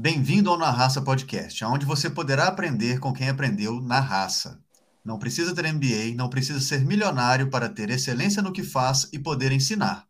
[0.00, 4.60] Bem-vindo ao Na Raça Podcast, onde você poderá aprender com quem aprendeu na raça.
[5.04, 9.18] Não precisa ter MBA, não precisa ser milionário para ter excelência no que faz e
[9.18, 10.04] poder ensinar.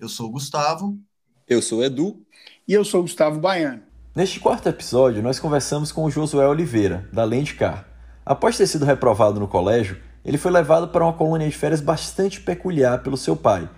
[0.00, 0.98] Eu sou o Gustavo.
[1.46, 2.22] Eu sou o Edu.
[2.66, 3.82] E eu sou o Gustavo Baiano.
[4.16, 7.86] Neste quarto episódio, nós conversamos com o Josué Oliveira, da Lendcar.
[8.24, 12.40] Após ter sido reprovado no colégio, ele foi levado para uma colônia de férias bastante
[12.40, 13.68] peculiar pelo seu pai,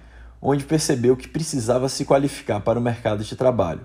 [0.40, 3.84] onde percebeu que precisava se qualificar para o mercado de trabalho.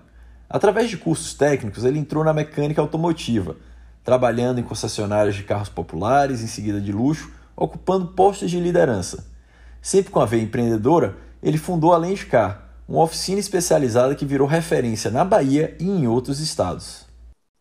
[0.50, 3.55] Através de cursos técnicos, ele entrou na mecânica automotiva,
[4.03, 9.26] trabalhando em concessionárias de carros populares, em seguida de luxo, ocupando postos de liderança.
[9.81, 15.09] Sempre com a veia empreendedora, ele fundou a Lendcar, uma oficina especializada que virou referência
[15.09, 17.05] na Bahia e em outros estados.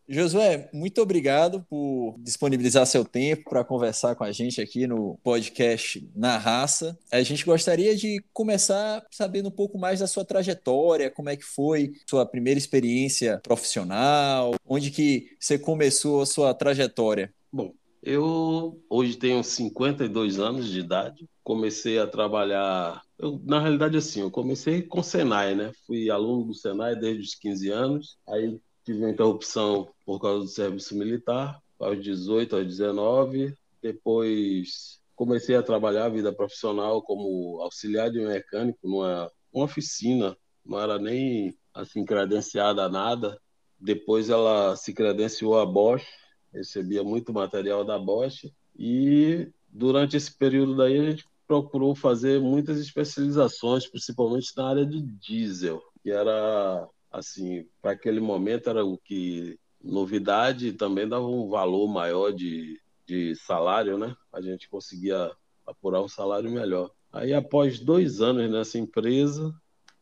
[0.06, 6.06] Josué, muito obrigado por disponibilizar seu tempo para conversar com a gente aqui no podcast
[6.14, 6.98] Na Raça.
[7.10, 11.44] A gente gostaria de começar sabendo um pouco mais da sua trajetória, como é que
[11.44, 17.32] foi sua primeira experiência profissional, onde que você começou a sua trajetória.
[17.50, 21.26] Bom, eu hoje tenho 52 anos de idade.
[21.42, 25.72] Comecei a trabalhar, eu, na realidade assim, eu comecei com o Senai, né?
[25.86, 28.18] Fui aluno do Senai desde os 15 anos.
[28.28, 33.54] Aí tive interrupção por causa do serviço militar, aos 18, aos 19.
[33.82, 40.80] Depois comecei a trabalhar a vida profissional como auxiliar de mecânico numa uma oficina, não
[40.80, 43.40] era nem assim credenciada a nada.
[43.78, 46.04] Depois ela se credenciou a Bosch,
[46.52, 52.78] recebia muito material da Bosch e durante esse período daí a gente procurou fazer muitas
[52.78, 59.58] especializações, principalmente na área de diesel, que era assim, para aquele momento era o que
[59.82, 64.16] novidade também dava um valor maior de, de salário, né?
[64.32, 65.30] A gente conseguia
[65.64, 66.90] apurar um salário melhor.
[67.12, 69.54] Aí, após dois anos nessa empresa,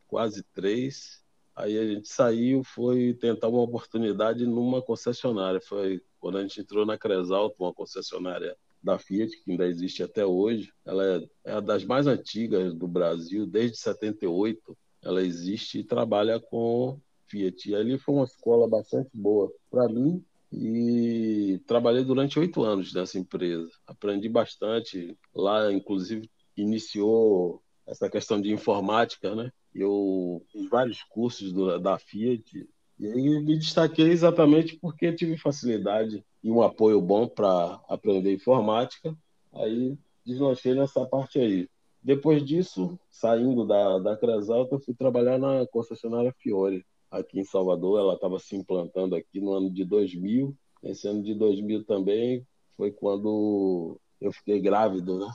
[0.08, 1.22] quase três,
[1.54, 5.60] aí a gente saiu, foi tentar uma oportunidade numa concessionária.
[5.60, 10.24] Foi quando a gente entrou na Cresalto, uma concessionária da Fiat, que ainda existe até
[10.24, 10.72] hoje.
[10.84, 16.98] Ela é, é das mais antigas do Brasil, desde 78 ela existe e trabalha com
[17.26, 17.70] Fiat.
[17.70, 23.18] E ali foi uma escola bastante boa para mim e trabalhei durante oito anos nessa
[23.18, 23.70] empresa.
[23.86, 25.16] Aprendi bastante.
[25.34, 29.50] Lá, inclusive, iniciou essa questão de informática, né?
[29.74, 36.24] Eu fiz vários cursos do, da Fiat e aí me destaquei exatamente porque tive facilidade
[36.42, 39.16] e um apoio bom para aprender informática.
[39.52, 41.68] Aí deslanchei nessa parte aí.
[42.02, 48.00] Depois disso, saindo da, da Cresalta, eu fui trabalhar na concessionária Fiore, aqui em Salvador.
[48.00, 50.54] Ela estava se implantando aqui no ano de 2000.
[50.82, 52.44] Esse ano de 2000 também
[52.76, 55.28] foi quando eu fiquei grávido, né?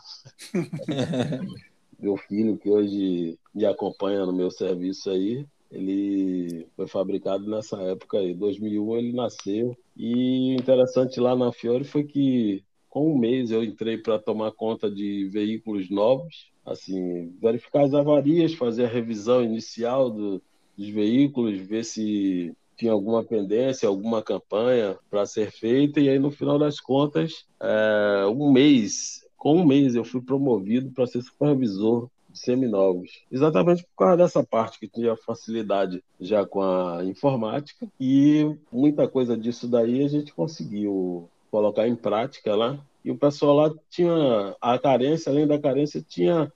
[2.00, 8.18] meu filho, que hoje me acompanha no meu serviço aí, ele foi fabricado nessa época
[8.18, 8.34] aí.
[8.34, 9.78] 2001 ele nasceu.
[9.96, 14.90] E interessante lá na Fiore foi que com um mês eu entrei para tomar conta
[14.90, 20.42] de veículos novos assim, verificar as avarias, fazer a revisão inicial do,
[20.78, 26.30] dos veículos, ver se tinha alguma pendência, alguma campanha para ser feita, e aí no
[26.30, 32.09] final das contas, é, um mês, com um mês eu fui promovido para ser supervisor
[32.30, 38.46] de seminovos, exatamente por causa dessa parte que tinha facilidade já com a informática, e
[38.72, 43.73] muita coisa disso daí a gente conseguiu colocar em prática lá, e o pessoal lá
[43.90, 46.53] tinha a carência, além da carência, tinha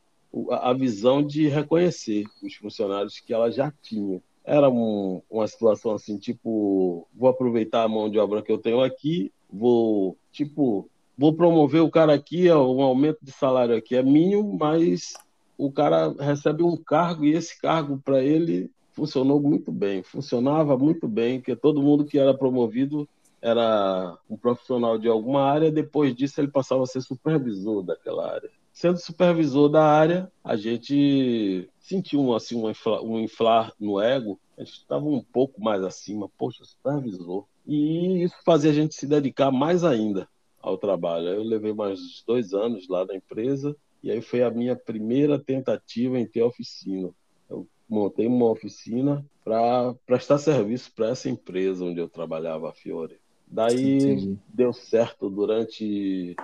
[0.51, 4.21] a visão de reconhecer os funcionários que ela já tinha.
[4.45, 8.79] Era um, uma situação assim, tipo, vou aproveitar a mão de obra que eu tenho
[8.81, 10.87] aqui, vou, tipo,
[11.17, 15.13] vou promover o cara aqui, um aumento de salário aqui é mínimo, mas
[15.57, 21.07] o cara recebe um cargo e esse cargo para ele funcionou muito bem, funcionava muito
[21.07, 23.09] bem, porque todo mundo que era promovido
[23.41, 28.49] era um profissional de alguma área, depois disso ele passava a ser supervisor daquela área
[28.73, 34.63] sendo supervisor da área, a gente sentiu assim, um, inflar, um inflar no ego, a
[34.63, 37.45] gente estava um pouco mais acima, poxa, supervisor.
[37.65, 40.27] E isso fazia a gente se dedicar mais ainda
[40.59, 41.27] ao trabalho.
[41.27, 46.19] Eu levei mais dois anos lá na empresa, e aí foi a minha primeira tentativa
[46.19, 47.13] em ter oficina.
[47.49, 53.20] Eu montei uma oficina para prestar serviço para essa empresa onde eu trabalhava, a Fiore.
[53.51, 54.39] Daí Entendi.
[54.47, 56.37] deu certo durante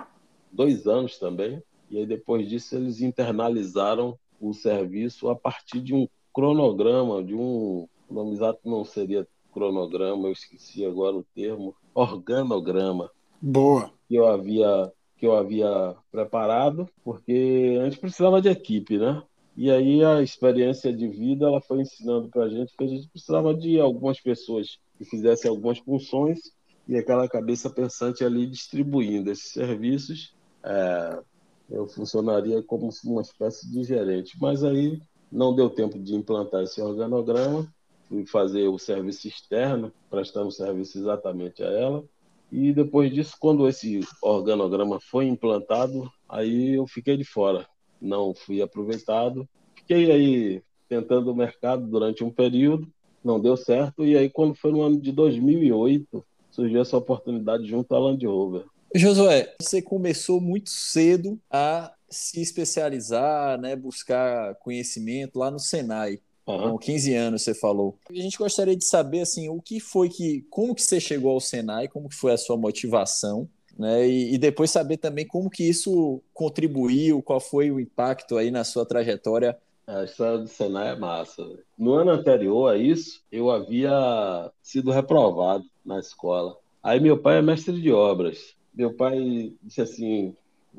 [0.52, 1.62] dois anos também.
[1.90, 7.88] E aí depois disso eles internalizaram o serviço a partir de um cronograma, de um,
[8.08, 13.10] o nome exato não seria cronograma, eu esqueci agora o termo, organograma.
[13.40, 13.90] Boa.
[14.06, 19.20] Que eu havia que eu havia preparado, porque a gente precisava de equipe, né?
[19.56, 23.08] E aí a experiência de vida ela foi ensinando para a gente que a gente
[23.08, 26.52] precisava de algumas pessoas que fizesse algumas funções
[26.88, 30.34] e aquela cabeça pensante ali distribuindo esses serviços.
[30.64, 31.22] É,
[31.70, 35.00] eu funcionaria como uma espécie de gerente, mas aí
[35.30, 37.70] não deu tempo de implantar esse organograma,
[38.08, 42.02] fui fazer o serviço externo, prestando serviço exatamente a ela,
[42.50, 47.68] e depois disso, quando esse organograma foi implantado, aí eu fiquei de fora,
[48.00, 49.46] não fui aproveitado.
[49.74, 52.88] Fiquei aí tentando o mercado durante um período,
[53.22, 56.24] não deu certo, e aí quando foi no ano de 2008,
[56.58, 58.64] surgiu essa oportunidade junto à Land Rover.
[58.92, 66.18] Josué, você começou muito cedo a se especializar, né, buscar conhecimento lá no Senai.
[66.48, 66.72] Uhum.
[66.72, 67.96] Com 15 anos, você falou.
[68.10, 70.46] A gente gostaria de saber, assim, o que foi que...
[70.50, 71.86] Como que você chegou ao Senai?
[71.86, 73.48] Como que foi a sua motivação?
[73.78, 74.08] Né?
[74.08, 78.64] E, e, depois saber também como que isso contribuiu, qual foi o impacto aí na
[78.64, 79.56] sua trajetória.
[79.88, 81.42] A história do Senai é massa.
[81.78, 86.58] No ano anterior a isso, eu havia sido reprovado na escola.
[86.82, 88.54] Aí meu pai é mestre de obras.
[88.74, 90.36] Meu pai disse assim: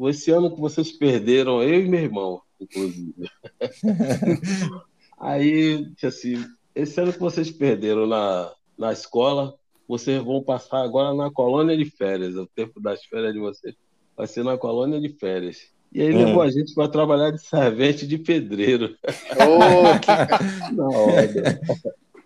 [0.08, 3.16] esse ano que vocês perderam, eu e meu irmão, inclusive.
[5.20, 6.46] Aí disse assim:
[6.76, 9.58] esse ano que vocês perderam na, na escola,
[9.88, 12.36] vocês vão passar agora na colônia de férias.
[12.36, 13.76] O tempo das férias de vocês
[14.16, 15.74] vai ser na colônia de férias.
[15.92, 18.96] E aí levou a gente para trabalhar de servente de pedreiro.
[19.32, 20.76] Oh, que...
[20.76, 21.60] na hora.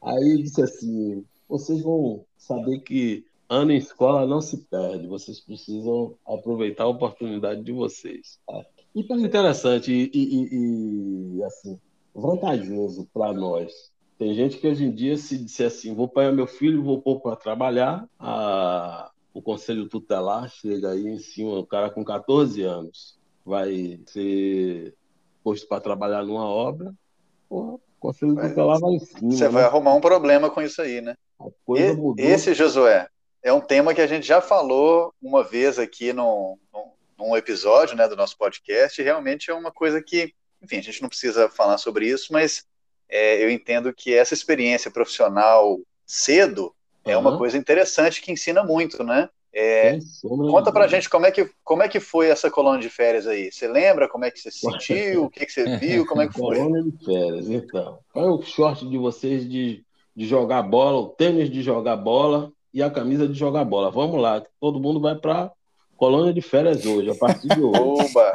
[0.02, 6.16] Aí disse assim: vocês vão saber que ano em escola não se perde, vocês precisam
[6.28, 8.40] aproveitar a oportunidade de vocês.
[8.46, 8.66] Tá?
[8.94, 11.80] E foi interessante e, e, e assim,
[12.14, 13.92] vantajoso para nós.
[14.18, 17.20] Tem gente que hoje em dia se disser assim, vou pagar meu filho, vou pôr
[17.20, 23.18] para trabalhar, a, o conselho tutelar chega aí em cima, o cara com 14 anos
[23.46, 24.96] vai ser
[25.44, 26.94] posto para trabalhar numa obra,
[27.50, 29.32] porra, conselho tutelar vai em cima.
[29.32, 29.50] Você né?
[29.50, 31.16] vai arrumar um problema com isso aí, né?
[31.70, 33.08] E, esse, Josué,
[33.42, 36.58] é um tema que a gente já falou uma vez aqui no,
[37.18, 41.02] num episódio né, do nosso podcast, e realmente é uma coisa que, enfim, a gente
[41.02, 42.66] não precisa falar sobre isso, mas
[43.10, 46.74] é, eu entendo que essa experiência profissional cedo
[47.06, 49.30] é uma coisa interessante que ensina muito, né?
[49.56, 53.28] É, conta pra gente como é, que, como é que foi essa colônia de férias
[53.28, 53.52] aí.
[53.52, 55.26] Você lembra como é que você se sentiu?
[55.26, 56.08] o que, que você viu?
[56.08, 56.58] Como é que foi?
[56.58, 58.00] Colônia de férias, então.
[58.12, 59.86] Qual é o short de vocês de,
[60.16, 63.92] de jogar bola, o tênis de jogar bola e a camisa de jogar bola.
[63.92, 65.52] Vamos lá, todo mundo vai para
[65.96, 67.80] colônia de férias hoje, a partir de hoje.
[67.80, 68.34] Oba!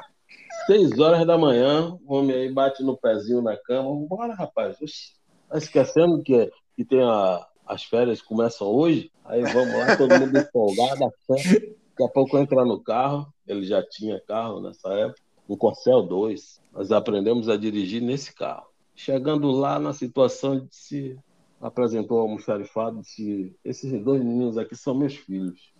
[0.66, 3.90] Seis horas da manhã, o homem aí bate no pezinho na cama.
[4.06, 4.80] Bora, rapaz.
[4.80, 5.14] Oxi,
[5.48, 9.12] tá esquecendo que, que tem a, as férias começam hoje?
[9.24, 13.32] Aí vamos lá, todo mundo empolgado, daqui a pouco entra no carro.
[13.46, 16.60] Ele já tinha carro nessa época, um Corcel 2.
[16.72, 18.66] Nós aprendemos a dirigir nesse carro.
[18.94, 21.18] Chegando lá na situação de se
[21.60, 25.72] apresentou ao almoxarifado disse: Esses dois meninos aqui são meus filhos.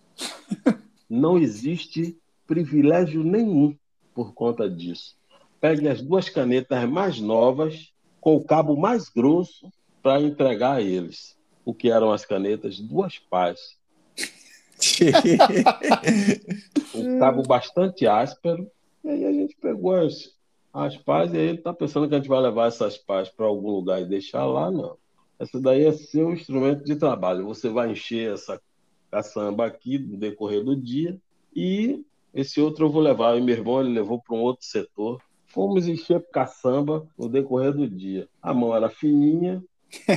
[1.09, 3.75] Não existe privilégio nenhum
[4.13, 5.17] por conta disso.
[5.59, 9.71] Pegue as duas canetas mais novas, com o cabo mais grosso,
[10.03, 11.38] para entregar a eles.
[11.65, 12.79] O que eram as canetas?
[12.79, 13.77] Duas pás.
[16.95, 18.69] um cabo bastante áspero.
[19.03, 20.33] E aí a gente pegou as,
[20.73, 23.45] as pás e aí ele está pensando que a gente vai levar essas pás para
[23.45, 24.97] algum lugar e deixar lá, não.
[25.37, 27.45] Essa daí é seu instrumento de trabalho.
[27.45, 28.61] Você vai encher essa
[29.09, 31.19] caçamba aqui no decorrer do dia
[31.55, 33.37] e esse outro eu vou levar.
[33.37, 35.21] E meu irmão ele levou para um outro setor.
[35.47, 38.29] Fomos encher caçamba no decorrer do dia.
[38.41, 39.63] A mão era fininha,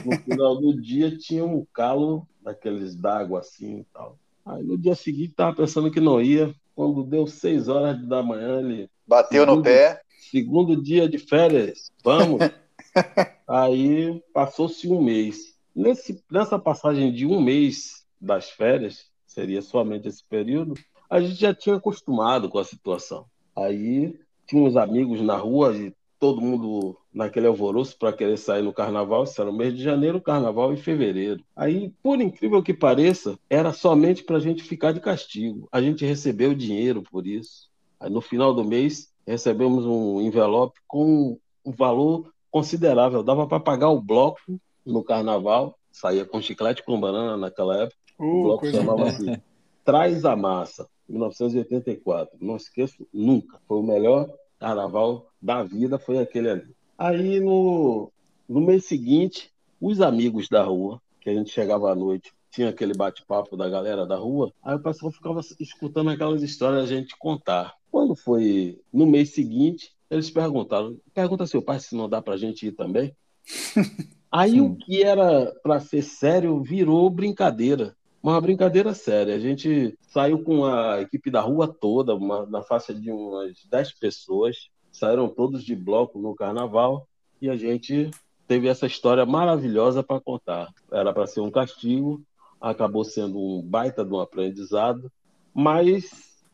[0.05, 4.19] no final do dia tinha um calo daqueles d'água assim e tal.
[4.45, 6.55] Aí no dia seguinte tava pensando que não ia.
[6.75, 8.91] Quando deu seis horas da manhã, ele.
[9.07, 10.01] Bateu segundo, no pé.
[10.31, 12.41] Segundo dia de férias, vamos.
[13.47, 15.55] Aí passou-se um mês.
[15.75, 20.75] Nesse, nessa passagem de um mês das férias, seria somente esse período,
[21.09, 23.27] a gente já tinha acostumado com a situação.
[23.57, 28.73] Aí tinha uns amigos na rua e todo mundo naquele alvoroço para querer sair no
[28.73, 29.25] carnaval.
[29.25, 31.43] Isso era o mês de janeiro, carnaval em fevereiro.
[31.57, 35.69] Aí, por incrível que pareça, era somente para a gente ficar de castigo.
[35.73, 37.69] A gente recebeu dinheiro por isso.
[37.99, 43.25] Aí, no final do mês, recebemos um envelope com um valor considerável.
[43.25, 44.39] Dava para pagar o bloco
[44.87, 47.99] no carnaval, saía com chiclete com banana naquela época.
[48.17, 49.37] Uh, o bloco chamava assim:
[49.85, 52.39] Traz a Massa, 1984.
[52.41, 53.59] Não esqueço nunca.
[53.67, 56.77] Foi o melhor carnaval da vida, foi aquele ali.
[56.97, 58.13] Aí no,
[58.49, 59.51] no mês seguinte,
[59.81, 64.07] os amigos da rua, que a gente chegava à noite, tinha aquele bate-papo da galera
[64.07, 67.75] da rua, aí o pessoal ficava escutando aquelas histórias a gente contar.
[67.91, 72.39] Quando foi no mês seguinte, eles perguntaram: pergunta seu pai se não dá para a
[72.39, 73.17] gente ir também.
[74.31, 74.61] Aí Sim.
[74.63, 77.95] o que era para ser sério virou brincadeira.
[78.23, 79.35] Uma brincadeira séria.
[79.35, 83.93] A gente saiu com a equipe da rua toda, uma, na faixa de umas 10
[83.99, 84.69] pessoas.
[84.93, 87.09] Saíram todos de bloco no carnaval
[87.41, 88.11] e a gente
[88.47, 90.69] teve essa história maravilhosa para contar.
[90.93, 92.23] Era para ser um castigo,
[92.61, 95.11] acabou sendo um baita de um aprendizado,
[95.53, 96.05] mas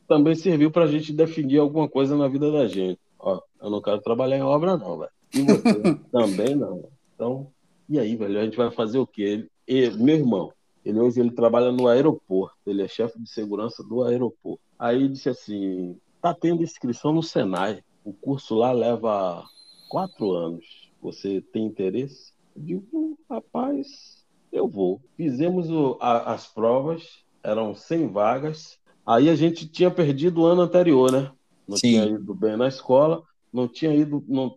[0.06, 2.98] também serviu para a gente definir alguma coisa na vida da gente.
[3.18, 5.10] Ó, eu não quero trabalhar em obra, não, velho.
[5.34, 5.98] E você?
[6.10, 6.88] também não.
[7.14, 7.48] Então,
[7.88, 9.46] e aí, velho, a gente vai fazer o quê?
[9.66, 10.52] Ele- meu irmão,
[10.84, 14.60] ele hoje ele trabalha no aeroporto, ele é chefe de segurança do aeroporto.
[14.78, 17.82] Aí disse assim: tá tendo inscrição no Senai.
[18.04, 19.44] O curso lá leva
[19.88, 20.90] quatro anos.
[21.02, 22.32] Você tem interesse?
[22.56, 25.00] Eu digo, rapaz, eu vou.
[25.16, 28.78] Fizemos o- a- as provas, eram 100 vagas.
[29.06, 31.30] Aí a gente tinha perdido o ano anterior, né?
[31.66, 31.90] Não Sim.
[31.90, 34.24] tinha ido bem na escola, não tinha ido.
[34.26, 34.56] Não...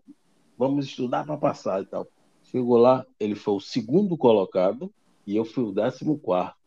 [0.58, 2.08] Vamos estudar para passar e tal.
[2.44, 4.92] Chegou lá, ele foi o segundo colocado
[5.26, 6.58] e eu fui o décimo quarto.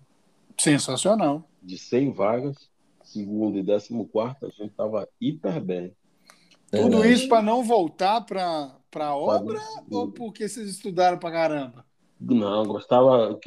[0.58, 1.48] Sensacional.
[1.62, 2.56] De 100 vagas,
[3.02, 5.92] segundo e décimo quarto, a gente estava hiper bem.
[6.70, 7.12] Tudo Verdade.
[7.12, 9.86] isso para não voltar para a obra Sabe?
[9.94, 11.84] ou porque vocês estudaram para caramba?
[12.20, 13.38] Não, gostava,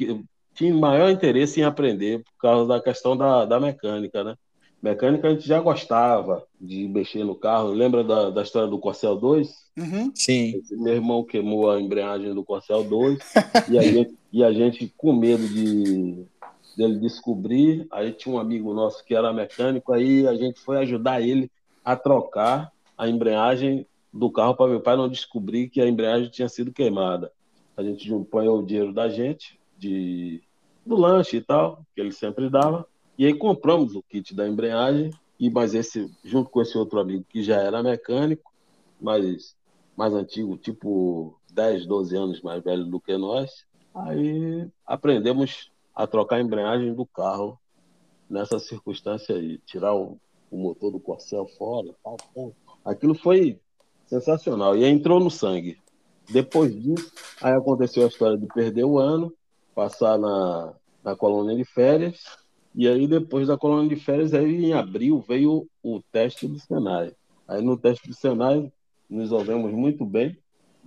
[0.54, 4.36] tinha maior interesse em aprender por causa da questão da, da mecânica, né?
[4.80, 7.70] Mecânica a gente já gostava de mexer no carro.
[7.70, 9.48] Lembra da, da história do Corcel 2?
[9.76, 10.12] Uhum.
[10.14, 10.56] Sim.
[10.56, 13.18] Esse Meu irmão queimou a embreagem do Corcel 2
[13.70, 16.24] e a gente, e a gente com medo de
[16.76, 17.86] dele descobrir.
[17.90, 21.50] Aí tinha um amigo nosso que era mecânico, aí a gente foi ajudar ele
[21.84, 26.48] a trocar a embreagem do carro para meu pai não descobrir que a embreagem tinha
[26.48, 27.32] sido queimada.
[27.76, 30.42] A gente juntou o dinheiro da gente, de,
[30.86, 32.86] do lanche e tal, que ele sempre dava,
[33.18, 35.10] e aí compramos o kit da embreagem,
[35.40, 38.52] e mas esse, junto com esse outro amigo que já era mecânico,
[39.00, 39.56] mas
[39.96, 46.36] mais antigo, tipo 10, 12 anos mais velho do que nós, aí aprendemos a trocar
[46.36, 47.58] a embreagem do carro
[48.30, 50.16] nessa circunstância aí, tirar o,
[50.50, 52.52] o motor do Corcel fora, tal, tal.
[52.84, 53.58] Aquilo foi
[54.06, 55.78] sensacional e entrou no sangue.
[56.30, 59.32] Depois disso, aí aconteceu a história de perder o ano,
[59.74, 62.22] passar na, na colônia de férias,
[62.74, 67.12] e aí depois da colônia de férias, aí em abril veio o teste do Senai.
[67.46, 68.72] Aí no teste do Senai,
[69.08, 70.36] nos resolvemos muito bem,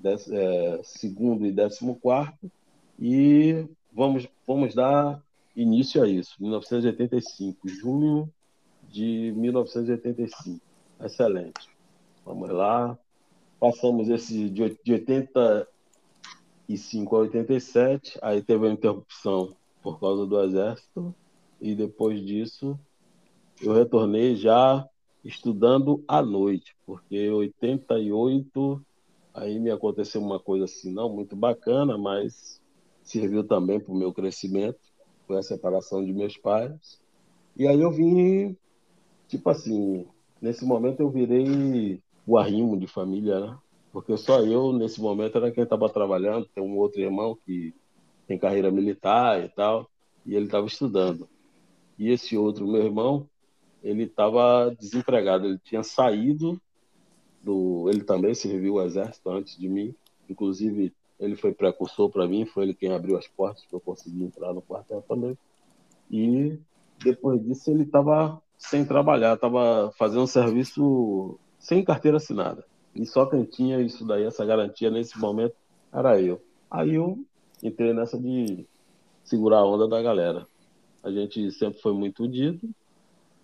[0.04, 2.52] é, segundo e décimo quarto,
[3.00, 5.22] e vamos, vamos dar
[5.56, 8.32] início a isso, 1985, junho
[8.90, 10.62] de 1985.
[11.04, 11.70] Excelente.
[12.26, 12.98] Vamos lá.
[13.60, 21.14] Passamos esse de de 85 a 87, aí teve uma interrupção por causa do exército,
[21.62, 22.78] e depois disso
[23.62, 24.88] eu retornei já
[25.24, 28.82] estudando à noite, porque em 88
[29.34, 32.60] aí me aconteceu uma coisa assim, não muito bacana, mas
[33.04, 34.80] serviu também para o meu crescimento,
[35.28, 37.00] foi a separação de meus pais.
[37.56, 38.58] E aí eu vim,
[39.28, 40.06] tipo assim,
[40.42, 43.58] nesse momento eu virei o arrimo de família, né?
[43.92, 46.48] Porque só eu, nesse momento, era quem estava trabalhando.
[46.56, 47.74] Tem um outro irmão que
[48.26, 49.90] tem carreira militar e tal,
[50.26, 51.28] e ele estava estudando.
[52.02, 53.30] E esse outro, meu irmão,
[53.84, 55.46] ele estava desempregado.
[55.46, 56.60] Ele tinha saído
[57.44, 57.88] do.
[57.92, 59.94] Ele também serviu o exército antes de mim.
[60.28, 64.24] Inclusive, ele foi precursor para mim, foi ele quem abriu as portas para eu conseguir
[64.24, 65.38] entrar no quartel também.
[66.10, 66.58] E
[67.04, 72.66] depois disso, ele estava sem trabalhar, estava fazendo serviço sem carteira assinada.
[72.96, 75.54] E só quem tinha isso daí, essa garantia nesse momento,
[75.94, 76.42] era eu.
[76.68, 77.24] Aí eu
[77.62, 78.66] entrei nessa de
[79.24, 80.48] segurar a onda da galera.
[81.04, 82.70] A gente sempre foi muito unido,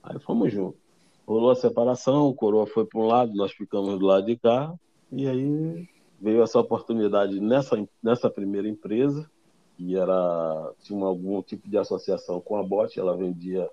[0.04, 0.80] aí fomos juntos.
[1.28, 4.74] Rolou a separação, o Coroa foi para um lado, nós ficamos do lado de cá,
[5.12, 9.30] e aí veio essa oportunidade nessa, nessa primeira empresa,
[9.76, 13.70] que era, tinha algum tipo de associação com a Bosch, ela vendia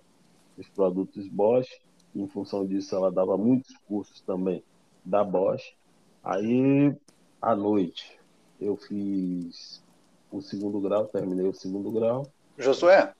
[0.59, 1.69] os produtos Bosch,
[2.15, 4.63] em função disso ela dava muitos cursos também
[5.05, 5.75] da Bosch.
[6.23, 6.95] Aí,
[7.41, 8.19] à noite,
[8.61, 9.83] eu fiz
[10.31, 12.27] o segundo grau, terminei o segundo grau.
[12.59, 13.15] Josué,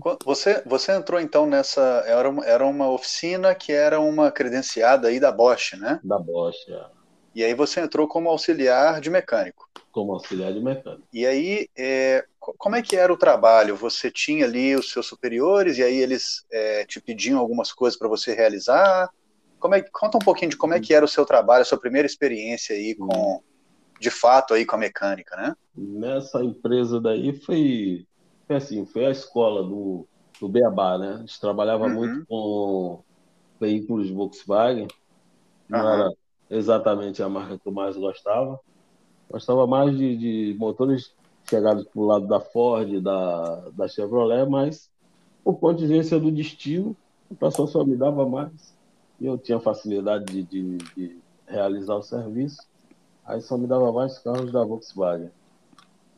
[0.00, 1.80] Qu- Você, você entrou então nessa.
[2.06, 6.00] Era uma, era uma oficina que era uma credenciada aí da Bosch, né?
[6.02, 6.90] Da Bosch, é,
[7.34, 9.68] E aí você entrou como auxiliar de mecânico.
[9.90, 11.06] como auxiliar de mecânico.
[11.12, 13.76] E aí, é, co- como é que era o trabalho?
[13.76, 18.08] Você tinha ali os seus superiores e aí eles é, te pediam algumas coisas para
[18.08, 19.08] você realizar?
[19.58, 21.80] Como é, conta um pouquinho de como é que era o seu trabalho, a sua
[21.80, 23.42] primeira experiência aí com,
[24.00, 25.54] de fato aí com a mecânica, né?
[25.76, 28.06] Nessa empresa daí foi,
[28.46, 30.08] foi assim, foi a escola do,
[30.40, 31.14] do Beabá, né?
[31.14, 31.90] A gente trabalhava Uhum.
[31.90, 33.04] muito com
[33.60, 34.92] veículos Volkswagen,
[35.68, 36.08] não Aham.
[36.08, 36.10] era
[36.50, 38.60] exatamente a marca que eu mais gostava,
[39.30, 40.16] Gostava mais de,
[40.52, 44.90] de motores chegados para o lado da Ford, da, da Chevrolet, mas
[45.44, 46.98] por contingência do destino,
[47.30, 48.76] o pessoal só me dava mais.
[49.20, 52.68] E eu tinha facilidade de, de, de realizar o serviço,
[53.24, 55.32] aí só me dava mais carros da Volkswagen.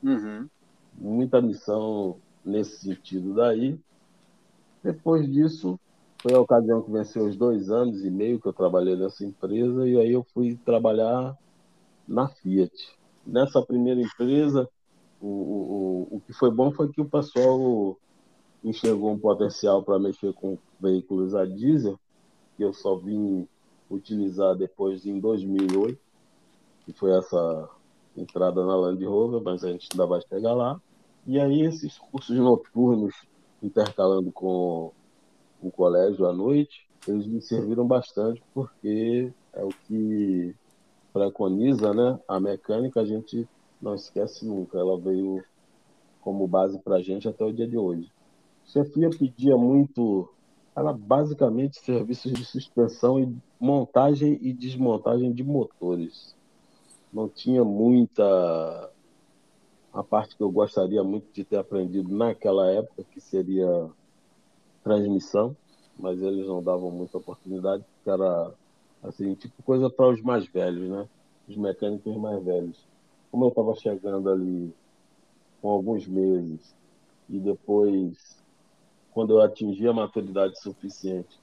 [0.03, 0.51] Uhum.
[1.01, 3.79] Muita missão nesse sentido daí.
[4.83, 5.79] Depois disso,
[6.21, 9.89] foi a ocasião que venceu os dois anos e meio que eu trabalhei nessa empresa,
[9.89, 11.37] e aí eu fui trabalhar
[12.07, 12.73] na Fiat.
[13.27, 14.69] Nessa primeira empresa,
[15.21, 17.97] o, o, o que foi bom foi que o pessoal
[18.65, 21.99] enxergou um potencial para mexer com veículos a diesel,
[22.57, 23.47] que eu só vim
[23.91, 25.99] utilizar depois em 2008,
[26.85, 27.69] que foi essa
[28.17, 30.81] entrada na Land Rover, mas a gente ainda vai chegar lá.
[31.29, 33.15] E aí esses cursos noturnos,
[33.63, 34.93] intercalando com
[35.63, 40.57] o colégio à noite, eles me serviram bastante, porque é o que
[41.13, 43.47] preconiza né, a mecânica, a gente
[43.79, 44.79] não esquece nunca.
[44.79, 45.45] Ela veio
[46.23, 48.11] como base para a gente até o dia de hoje.
[48.65, 50.33] Chefia pedia muito,
[50.75, 56.35] era basicamente serviços de suspensão e montagem e desmontagem de motores.
[57.13, 58.91] Não tinha muita
[59.93, 63.91] a parte que eu gostaria muito de ter aprendido naquela época, que seria
[64.83, 65.57] transmissão,
[65.99, 68.53] mas eles não davam muita oportunidade, porque era
[69.03, 71.09] assim, tipo coisa para os mais velhos, né?
[71.49, 72.87] Os mecânicos mais velhos.
[73.31, 74.73] Como eu estava chegando ali
[75.61, 76.75] com alguns meses
[77.29, 78.43] e depois,
[79.13, 81.39] quando eu atingi a maturidade suficiente,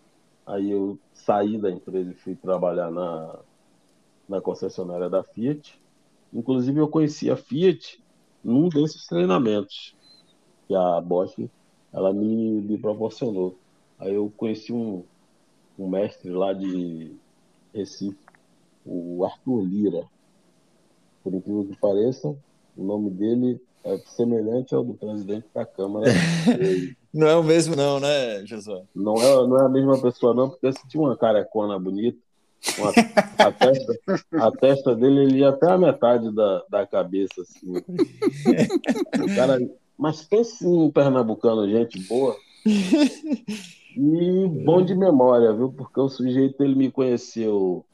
[0.46, 3.40] aí eu saí da empresa e fui trabalhar na,
[4.30, 5.80] na concessionária da Fiat.
[6.34, 8.04] Inclusive, eu conheci a Fiat
[8.46, 9.96] num desses treinamentos
[10.68, 11.50] que a Bosch
[11.92, 13.58] ela me, me proporcionou.
[13.98, 15.04] Aí eu conheci um,
[15.80, 17.16] um mestre lá de
[17.74, 18.18] Recife,
[18.86, 20.06] o Arthur Lira.
[21.24, 22.38] Por incrível que pareça,
[22.78, 26.06] o nome dele é semelhante ao do presidente da Câmara.
[27.12, 28.84] não é o mesmo não, né, Josué?
[28.94, 32.20] Não é, não é a mesma pessoa não, porque esse tinha uma carecona bonita.
[33.38, 34.00] A, testa,
[34.34, 37.42] a testa dele ele ia até a metade da, da cabeça.
[37.42, 37.74] Assim.
[39.36, 39.60] Cara,
[39.98, 42.36] mas pense um pernambucano, gente boa.
[43.98, 45.72] E bom de memória, viu?
[45.72, 47.86] Porque o sujeito ele me conheceu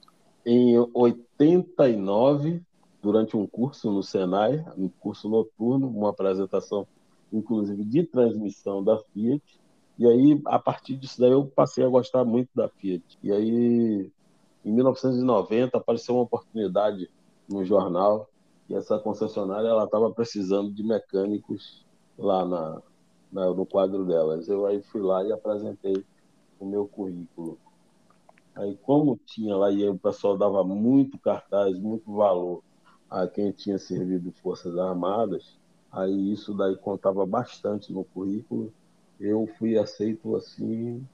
[0.45, 2.61] em 89,
[3.01, 6.87] durante um curso no Senai, um curso noturno, uma apresentação,
[7.31, 9.43] inclusive, de transmissão da Fiat.
[9.97, 13.03] E aí, a partir disso daí, eu passei a gostar muito da Fiat.
[13.21, 14.11] E aí,
[14.63, 17.09] em 1990, apareceu uma oportunidade
[17.49, 18.29] no jornal
[18.69, 21.85] e essa concessionária ela estava precisando de mecânicos
[22.17, 22.81] lá na,
[23.31, 24.47] na, no quadro delas.
[24.47, 26.05] Eu aí fui lá e apresentei
[26.59, 27.57] o meu currículo.
[28.55, 32.61] Aí, como tinha lá, e o pessoal dava muito cartaz, muito valor
[33.09, 35.59] a quem tinha servido Forças Armadas,
[35.91, 38.71] aí isso daí contava bastante no currículo.
[39.19, 41.05] Eu fui aceito assim.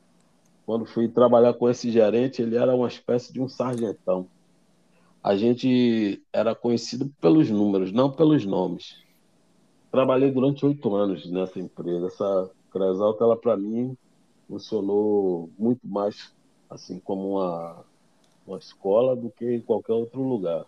[0.68, 4.28] Quando fui trabalhar com esse gerente, ele era uma espécie de um sargentão.
[5.24, 8.98] A gente era conhecido pelos números, não pelos nomes.
[9.90, 12.08] Trabalhei durante oito anos nessa empresa.
[12.08, 13.98] Essa Cresalta, ela para mim
[14.46, 16.36] funcionou muito mais
[16.70, 17.86] assim como uma,
[18.46, 20.66] uma escola do que em qualquer outro lugar.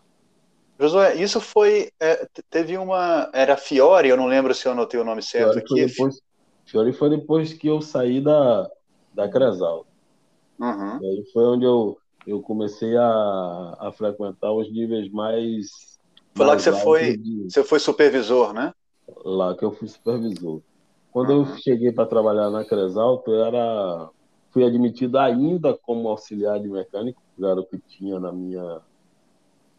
[0.80, 1.92] Josué, isso foi.
[2.00, 3.30] É, teve uma.
[3.34, 5.68] Era Fiore, eu não lembro se eu anotei o nome certo Fiore aqui.
[5.68, 6.22] Foi depois,
[6.64, 8.66] Fiore foi depois que eu saí da,
[9.14, 9.89] da Cresal.
[10.60, 10.98] Uhum.
[10.98, 15.98] aí foi onde eu, eu comecei a, a frequentar os níveis mais.
[16.36, 17.50] Foi lá que você foi, de...
[17.50, 18.74] você foi supervisor, né?
[19.24, 20.62] Lá que eu fui supervisor.
[21.12, 21.50] Quando uhum.
[21.50, 24.10] eu cheguei para trabalhar na Cresalto, eu era
[24.52, 28.82] fui admitido ainda como auxiliar de mecânico, que era o que tinha na minha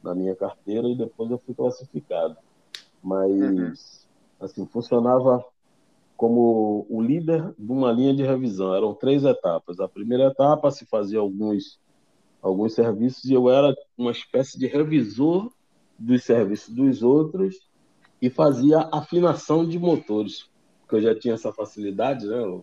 [0.02, 2.36] na minha carteira e depois eu fui classificado.
[3.02, 3.72] Mas uhum.
[4.40, 5.44] assim, funcionava
[6.20, 8.74] como o líder de uma linha de revisão.
[8.74, 9.80] Eram três etapas.
[9.80, 11.80] A primeira etapa se fazia alguns
[12.42, 15.50] alguns serviços e eu era uma espécie de revisor
[15.98, 17.56] dos serviços dos outros
[18.20, 20.50] e fazia afinação de motores
[20.82, 22.60] porque eu já tinha essa facilidade, né,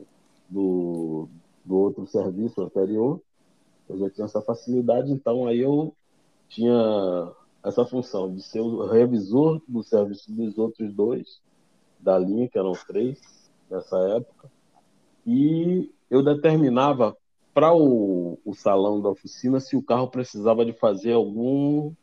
[0.48, 1.28] do,
[1.66, 3.20] do outro serviço anterior,
[3.90, 5.96] eu já tinha essa facilidade, então aí eu
[6.48, 7.32] tinha
[7.64, 11.42] essa função de ser o revisor do serviço dos outros dois,
[12.00, 13.37] da linha, que eram três
[13.70, 14.52] nessa época,
[15.26, 17.16] e eu determinava
[17.54, 21.94] para o, o salão da oficina se o carro precisava de fazer algum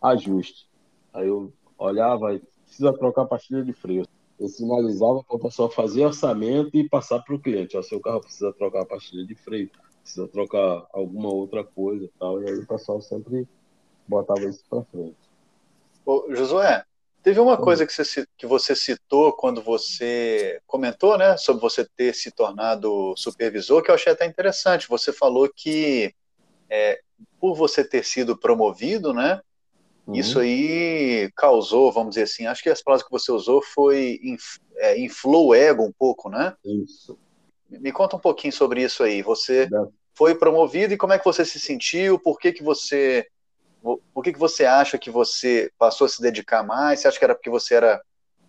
[0.00, 0.68] ajuste.
[1.12, 4.04] Aí eu olhava, precisa trocar a pastilha de freio
[4.42, 7.76] eu sinalizava para o pessoal fazer orçamento e passar para o cliente.
[7.76, 9.70] O seu carro precisa trocar a pastilha de freio,
[10.02, 12.42] precisa trocar alguma outra coisa e tal.
[12.42, 13.46] E aí o pessoal sempre
[14.06, 15.16] botava isso para frente.
[16.04, 16.84] Ô, Josué,
[17.22, 22.14] Teve uma coisa que você, que você citou quando você comentou, né, sobre você ter
[22.14, 24.88] se tornado supervisor, que eu achei até interessante.
[24.88, 26.12] Você falou que
[26.68, 27.00] é,
[27.38, 29.40] por você ter sido promovido, né,
[30.04, 30.16] uhum.
[30.16, 34.18] isso aí causou, vamos dizer assim, acho que as palavras que você usou foi
[34.78, 36.54] é, inflou o ego um pouco, né?
[36.64, 37.16] Isso.
[37.70, 39.22] Me conta um pouquinho sobre isso aí.
[39.22, 39.68] Você
[40.14, 42.18] foi promovido e como é que você se sentiu?
[42.18, 43.26] Por que que você
[43.82, 47.00] por que, que você acha que você passou a se dedicar mais?
[47.00, 48.00] Você acha que era porque você era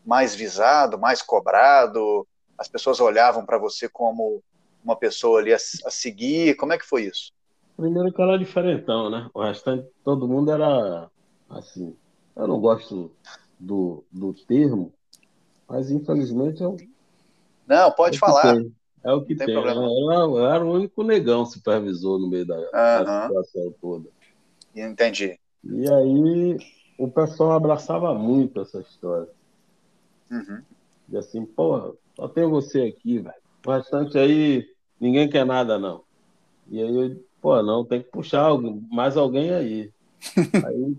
[0.06, 2.28] mais visado, mais cobrado?
[2.58, 4.44] As pessoas olhavam para você como
[4.84, 6.56] uma pessoa ali a, a, seguir?
[6.56, 7.32] Como é que foi isso?
[7.76, 9.28] Primeiro que era diferentão, né?
[9.34, 11.10] O restante, todo mundo era
[11.50, 11.96] assim.
[12.36, 13.12] Eu não gosto
[13.60, 14.94] do, do termo,
[15.68, 16.78] mas infelizmente eu.
[17.66, 18.54] Não, pode é falar.
[18.54, 18.76] Tem.
[19.04, 19.48] É o que tem.
[19.48, 19.56] tem.
[19.56, 22.70] Eu, eu, era o único negão supervisor no meio da, uhum.
[22.72, 24.10] da situação toda.
[24.76, 25.40] Entendi.
[25.64, 26.58] E aí
[26.98, 29.30] o pessoal abraçava muito essa história.
[30.32, 30.62] Uhum.
[31.10, 33.36] E assim, pô, só tem você aqui, velho.
[33.66, 34.68] O restante aí,
[35.00, 36.04] ninguém quer nada, não.
[36.70, 38.50] E aí eu, pô, não, tem que puxar
[38.92, 39.92] mais alguém aí.
[40.66, 40.98] aí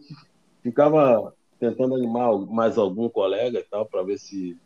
[0.63, 4.57] ficava tentando animar mais algum colega e tal, para ver se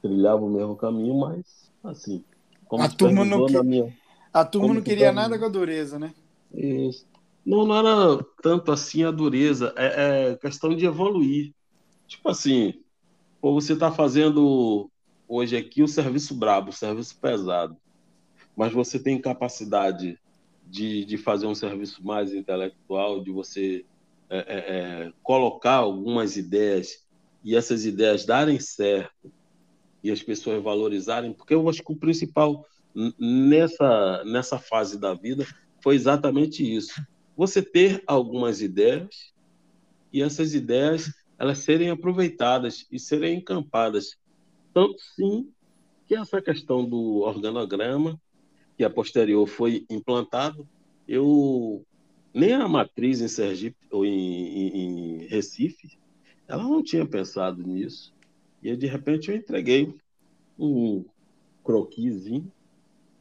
[0.00, 2.24] trilhava o mesmo caminho, mas assim,
[2.66, 3.62] como a turma não, que...
[3.62, 3.92] minha...
[4.32, 6.12] a turma não queria nada com a dureza, né?
[6.52, 7.06] Isso.
[7.44, 11.52] Não, não era tanto assim a dureza, é, é questão de evoluir.
[12.06, 12.74] Tipo assim,
[13.40, 14.88] pô, você está fazendo
[15.26, 17.76] hoje aqui o serviço brabo, o serviço pesado,
[18.56, 20.18] mas você tem capacidade
[20.64, 23.84] de, de fazer um serviço mais intelectual, de você
[24.30, 24.56] é, é,
[25.06, 27.04] é colocar algumas ideias
[27.44, 29.32] e essas ideias darem certo
[30.02, 32.64] e as pessoas valorizarem, porque eu acho que o principal
[33.18, 35.44] nessa, nessa fase da vida
[35.80, 37.02] foi exatamente isso
[37.36, 39.32] você ter algumas ideias
[40.12, 44.16] e essas ideias elas serem aproveitadas e serem encampadas.
[44.72, 45.50] Tanto sim
[46.06, 48.20] que essa questão do organograma,
[48.76, 50.68] que a posterior foi implantado,
[51.08, 51.84] eu
[52.32, 55.98] nem a matriz em Sergipe ou em, em, em Recife,
[56.46, 58.14] ela não tinha pensado nisso.
[58.62, 59.94] E de repente eu entreguei
[60.58, 61.04] um
[61.64, 62.50] croquisinho.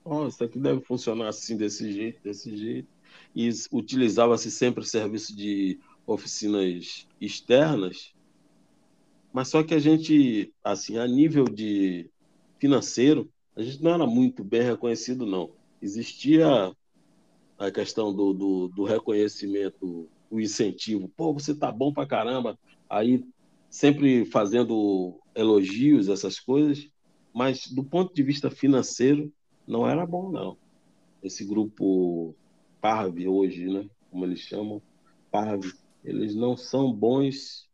[0.03, 2.87] Oh, isso aqui deve funcionar assim, desse jeito, desse jeito
[3.35, 8.13] e utilizava-se sempre o serviço de oficinas externas,
[9.33, 12.09] mas só que a gente, assim, a nível de
[12.59, 15.51] financeiro, a gente não era muito bem reconhecido, não.
[15.81, 16.75] Existia
[17.57, 21.09] a questão do, do, do reconhecimento, o incentivo.
[21.15, 22.59] Pô, você tá bom pra caramba.
[22.89, 23.25] Aí,
[23.69, 26.89] sempre fazendo elogios, essas coisas,
[27.33, 29.31] mas do ponto de vista financeiro,
[29.65, 30.57] não era bom, não.
[31.23, 32.35] Esse grupo
[32.81, 33.85] PARV hoje, né?
[34.09, 34.81] Como eles chamam,
[35.31, 35.71] PARV,
[36.03, 37.69] eles não são bons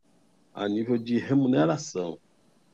[0.54, 2.20] a nível de remuneração.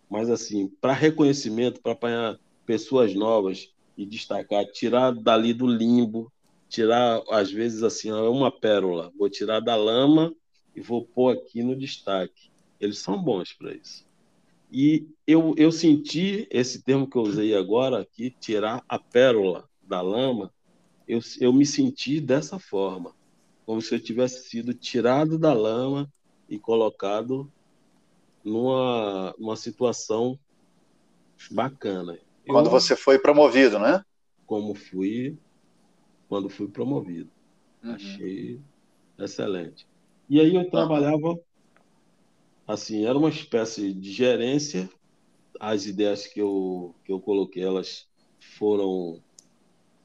[0.09, 6.31] Mas, assim, para reconhecimento, para apanhar pessoas novas e destacar, tirar dali do limbo,
[6.69, 10.33] tirar, às vezes, assim, é uma pérola, vou tirar da lama
[10.75, 12.51] e vou pôr aqui no destaque.
[12.79, 14.05] Eles são bons para isso.
[14.71, 20.01] E eu, eu senti esse termo que eu usei agora aqui, tirar a pérola da
[20.01, 20.52] lama,
[21.07, 23.13] eu, eu me senti dessa forma,
[23.65, 26.11] como se eu tivesse sido tirado da lama
[26.49, 27.51] e colocado
[28.43, 30.37] numa, numa situação
[31.51, 32.17] bacana.
[32.47, 34.03] Quando eu, você foi promovido, né?
[34.45, 35.37] Como fui
[36.27, 37.29] quando fui promovido.
[37.83, 37.93] Uhum.
[37.93, 38.59] Achei
[39.19, 39.85] excelente.
[40.29, 41.39] E aí eu trabalhava
[42.67, 44.89] assim, era uma espécie de gerência.
[45.59, 48.07] As ideias que eu, que eu coloquei, elas
[48.57, 49.21] foram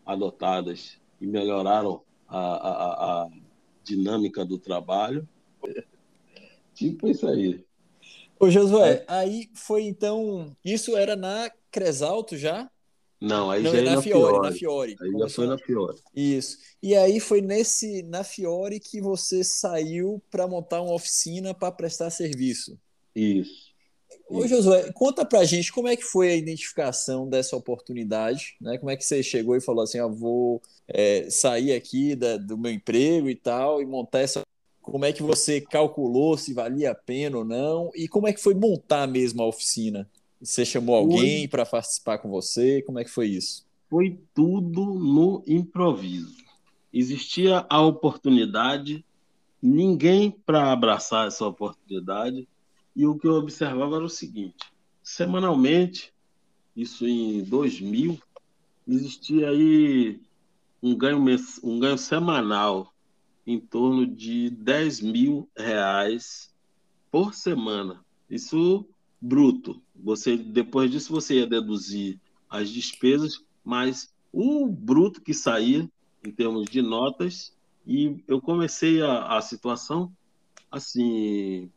[0.08, 3.30] adotadas e melhoraram a, a, a
[3.84, 5.28] dinâmica do trabalho.
[6.72, 7.62] Tipo isso aí.
[8.40, 9.04] Ô Josué, é.
[9.06, 10.56] aí foi então.
[10.64, 12.70] Isso era na Cresalto já?
[13.20, 14.48] Não, aí Não, já é na Fiore, Fiore.
[14.48, 14.96] Na Fiore.
[15.00, 15.98] Aí já foi na Fiore.
[16.14, 16.58] Isso.
[16.80, 22.10] E aí foi nesse na Fiore que você saiu para montar uma oficina para prestar
[22.10, 22.78] serviço.
[23.14, 23.67] Isso.
[24.28, 28.76] Ô, Josué, conta pra gente como é que foi a identificação dessa oportunidade, né?
[28.76, 32.58] Como é que você chegou e falou assim, ah, vou é, sair aqui da, do
[32.58, 34.42] meu emprego e tal, e montar essa.
[34.82, 37.90] Como é que você calculou se valia a pena ou não?
[37.94, 40.08] E como é que foi montar mesmo a oficina?
[40.40, 42.82] Você chamou alguém para participar com você?
[42.82, 43.66] Como é que foi isso?
[43.90, 46.36] Foi tudo no improviso.
[46.92, 49.04] Existia a oportunidade,
[49.60, 52.46] ninguém para abraçar essa oportunidade
[52.98, 56.12] e o que eu observava era o seguinte: semanalmente,
[56.74, 58.18] isso em 2000,
[58.88, 60.20] existia aí
[60.82, 61.24] um ganho,
[61.62, 62.92] um ganho semanal
[63.46, 66.52] em torno de 10 mil reais
[67.08, 68.04] por semana.
[68.28, 68.84] Isso
[69.20, 69.80] bruto.
[69.94, 72.18] Você depois disso você ia deduzir
[72.50, 75.88] as despesas, mas o bruto que saía
[76.24, 77.54] em termos de notas
[77.86, 80.12] e eu comecei a, a situação
[80.70, 81.70] assim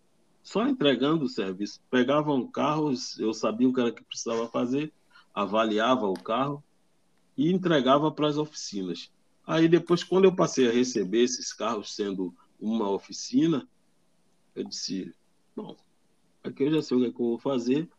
[0.43, 1.79] só entregando o serviço.
[1.89, 4.91] Pegavam carros, eu sabia o que era que precisava fazer,
[5.33, 6.63] avaliava o carro
[7.37, 9.11] e entregava para as oficinas.
[9.45, 13.67] Aí depois, quando eu passei a receber esses carros sendo uma oficina,
[14.55, 15.13] eu disse,
[15.55, 15.75] bom,
[16.43, 17.89] aqui eu já sei o que, é que eu vou fazer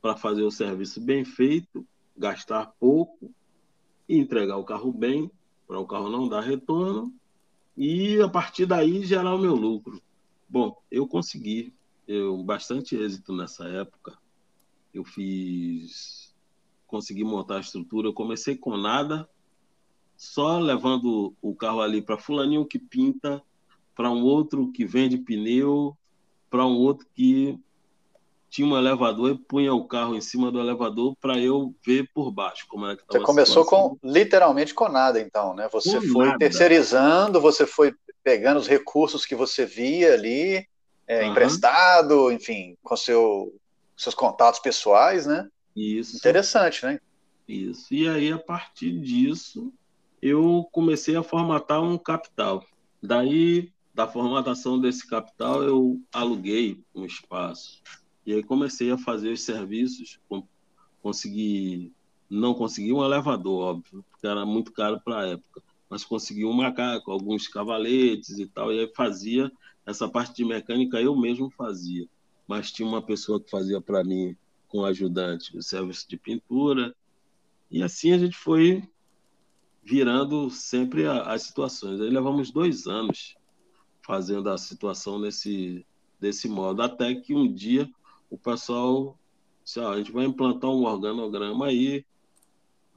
[0.00, 1.86] para fazer o serviço bem feito,
[2.16, 3.30] gastar pouco
[4.08, 5.30] e entregar o carro bem,
[5.66, 7.14] para o carro não dar retorno
[7.76, 10.02] e a partir daí gerar o meu lucro.
[10.48, 11.72] Bom, eu consegui
[12.06, 14.16] eu bastante êxito nessa época.
[14.92, 16.34] Eu fiz,
[16.86, 18.08] consegui montar a estrutura.
[18.08, 19.28] Eu comecei com nada,
[20.16, 23.42] só levando o carro ali para fulaninho que pinta,
[23.94, 25.96] para um outro que vende pneu,
[26.50, 27.58] para um outro que
[28.50, 32.32] tinha um elevador e punha o carro em cima do elevador para eu ver por
[32.32, 35.68] baixo como era que Você começou com literalmente com nada, então, né?
[35.72, 36.38] Você com foi nada.
[36.38, 40.66] terceirizando, você foi pegando os recursos que você via ali
[41.10, 41.32] é, uhum.
[41.32, 43.52] emprestado, enfim, com seu,
[43.96, 45.48] seus contatos pessoais, né?
[45.74, 46.16] Isso.
[46.16, 47.00] Interessante, né?
[47.48, 47.92] Isso.
[47.92, 49.72] E aí, a partir disso,
[50.22, 52.64] eu comecei a formatar um capital.
[53.02, 57.82] Daí, da formatação desse capital, eu aluguei um espaço.
[58.24, 60.20] E aí comecei a fazer os serviços,
[61.02, 61.92] consegui,
[62.30, 66.52] não consegui um elevador, óbvio, porque era muito caro para a época, mas consegui um
[66.52, 69.50] macaco, alguns cavaletes e tal, e aí fazia
[69.86, 72.06] essa parte de mecânica eu mesmo fazia,
[72.46, 74.36] mas tinha uma pessoa que fazia para mim
[74.68, 76.94] com ajudante o serviço de pintura.
[77.70, 78.82] E assim a gente foi
[79.82, 82.00] virando sempre as situações.
[82.00, 83.36] Aí levamos dois anos
[84.02, 85.84] fazendo a situação nesse
[86.20, 87.88] desse modo, até que um dia
[88.28, 89.18] o pessoal
[89.64, 92.04] disse, ah, a gente vai implantar um organograma aí.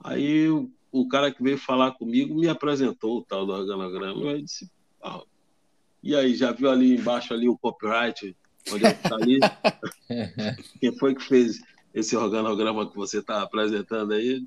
[0.04, 4.32] Aí o, o, cara que veio falar comigo me apresentou o tal do organograma.
[4.32, 4.69] Eu disse,
[5.02, 5.24] ah,
[6.04, 8.36] e aí, já viu ali embaixo ali o copyright?
[8.70, 9.39] Onde está ali?
[10.82, 11.62] Quem foi que fez
[11.94, 14.46] esse organograma que você está apresentando aí?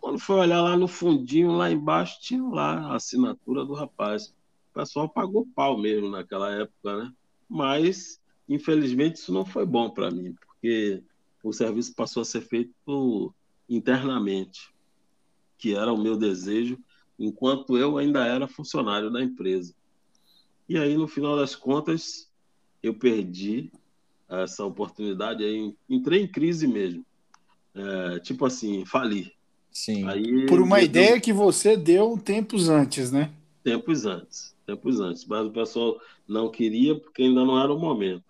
[0.00, 4.28] Quando foi olhar lá no fundinho, lá embaixo, tinha lá a assinatura do rapaz.
[4.70, 7.12] O pessoal pagou pau mesmo naquela época, né?
[7.46, 11.02] Mas, infelizmente, isso não foi bom para mim, porque
[11.42, 13.34] o serviço passou a ser feito
[13.68, 14.72] internamente,
[15.58, 16.78] que era o meu desejo,
[17.18, 19.74] enquanto eu ainda era funcionário da empresa.
[20.68, 22.28] E aí, no final das contas,
[22.82, 23.70] eu perdi
[24.28, 25.44] essa oportunidade.
[25.44, 27.04] Aí entrei em crise mesmo.
[27.74, 29.32] É, tipo assim, fali.
[29.70, 30.08] Sim.
[30.08, 33.30] Aí, Por uma ideia que você deu tempos antes, né?
[33.62, 34.54] Tempos antes.
[34.66, 35.24] Tempos antes.
[35.24, 38.24] Mas o pessoal não queria porque ainda não era o momento.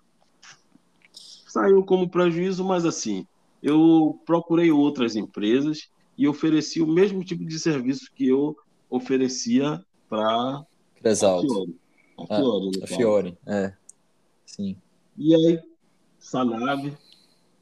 [1.12, 3.26] Saiu como prejuízo, mas assim,
[3.62, 8.56] eu procurei outras empresas e ofereci o mesmo tipo de serviço que eu
[8.90, 10.64] oferecia para
[11.00, 11.74] Cresalto.
[12.18, 12.70] A Fiore.
[12.80, 13.74] Ah, a Fiore, é.
[14.46, 14.76] Sim.
[15.16, 15.60] E aí,
[16.18, 16.96] Sanave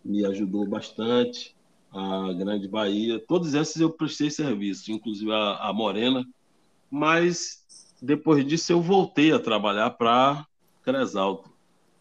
[0.04, 1.54] me ajudou bastante,
[1.92, 6.26] a Grande Bahia, todos esses eu prestei serviço, inclusive a, a Morena,
[6.90, 7.62] mas
[8.00, 10.46] depois disso eu voltei a trabalhar para
[10.82, 11.50] Cresalto,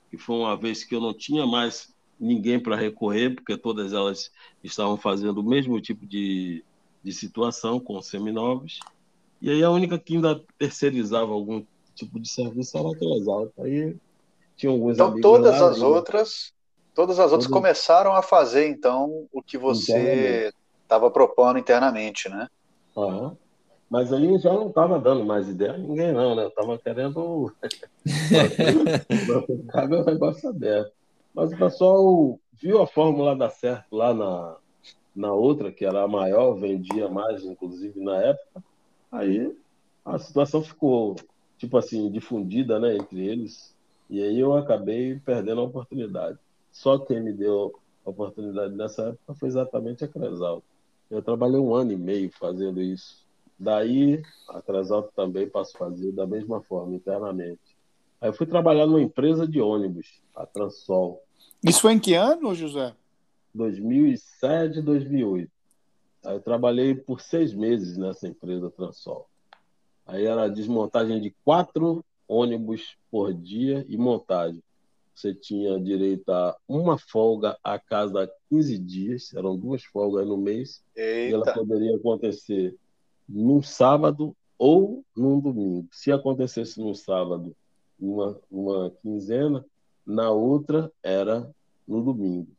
[0.09, 4.31] que foi uma vez que eu não tinha mais ninguém para recorrer, porque todas elas
[4.63, 6.63] estavam fazendo o mesmo tipo de,
[7.03, 8.79] de situação com seminovos,
[9.41, 11.63] e aí a única que ainda terceirizava algum
[11.95, 13.53] tipo de serviço era aquelas altas.
[13.65, 13.95] Aí
[14.55, 15.83] tinha alguns Então todas lá, as e...
[15.83, 16.53] outras,
[16.93, 20.51] todas as outras começaram a fazer então o que você
[20.83, 22.47] estava propondo internamente, né?
[22.95, 23.35] Uhum.
[23.89, 26.43] Mas aí já não estava dando mais ideia a ninguém, não, né?
[26.43, 27.53] Eu estava querendo
[29.45, 30.93] ficar meu negócio aberto.
[31.33, 34.57] Mas o pessoal viu a fórmula dar certo lá na,
[35.15, 38.63] na outra, que era a maior, vendia mais, inclusive, na época.
[39.11, 39.55] Aí
[40.05, 41.15] a situação ficou
[41.61, 43.71] tipo assim, difundida, né, entre eles.
[44.09, 46.39] E aí eu acabei perdendo a oportunidade.
[46.71, 50.65] Só quem me deu a oportunidade nessa época foi exatamente a Cresalto.
[51.09, 53.23] Eu trabalhei um ano e meio fazendo isso.
[53.59, 57.77] Daí, a Cresalto também passou a fazer da mesma forma, internamente.
[58.19, 61.21] Aí eu fui trabalhar numa empresa de ônibus, a Transol.
[61.63, 62.95] Isso foi em que ano, José?
[63.53, 65.51] 2007, 2008.
[66.25, 69.27] Aí eu trabalhei por seis meses nessa empresa Transol.
[70.11, 74.61] Aí era desmontagem de quatro ônibus por dia e montagem.
[75.15, 80.83] Você tinha direito a uma folga a cada 15 dias, eram duas folgas no mês,
[80.93, 81.29] Eita.
[81.29, 82.75] e ela poderia acontecer
[83.27, 85.87] num sábado ou num domingo.
[85.93, 87.55] Se acontecesse num sábado,
[87.97, 89.65] uma, uma quinzena,
[90.05, 91.49] na outra era
[91.87, 92.49] no domingo.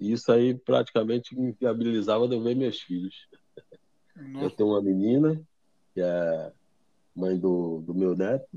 [0.00, 3.28] E isso aí praticamente me viabilizava de eu ver meus filhos.
[4.40, 5.38] Eu tenho uma menina,
[5.92, 6.52] que é
[7.14, 8.48] mãe do, do meu neto,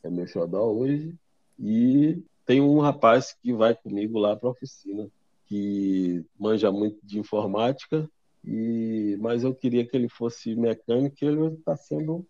[0.00, 1.14] que é meu xodó hoje,
[1.58, 5.08] e tem um rapaz que vai comigo lá para a oficina,
[5.46, 8.08] que manja muito de informática,
[8.44, 12.26] e mas eu queria que ele fosse mecânico, e ele está sendo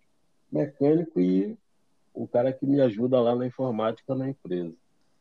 [0.51, 1.57] mecânico e
[2.13, 4.73] o cara que me ajuda lá na informática na empresa.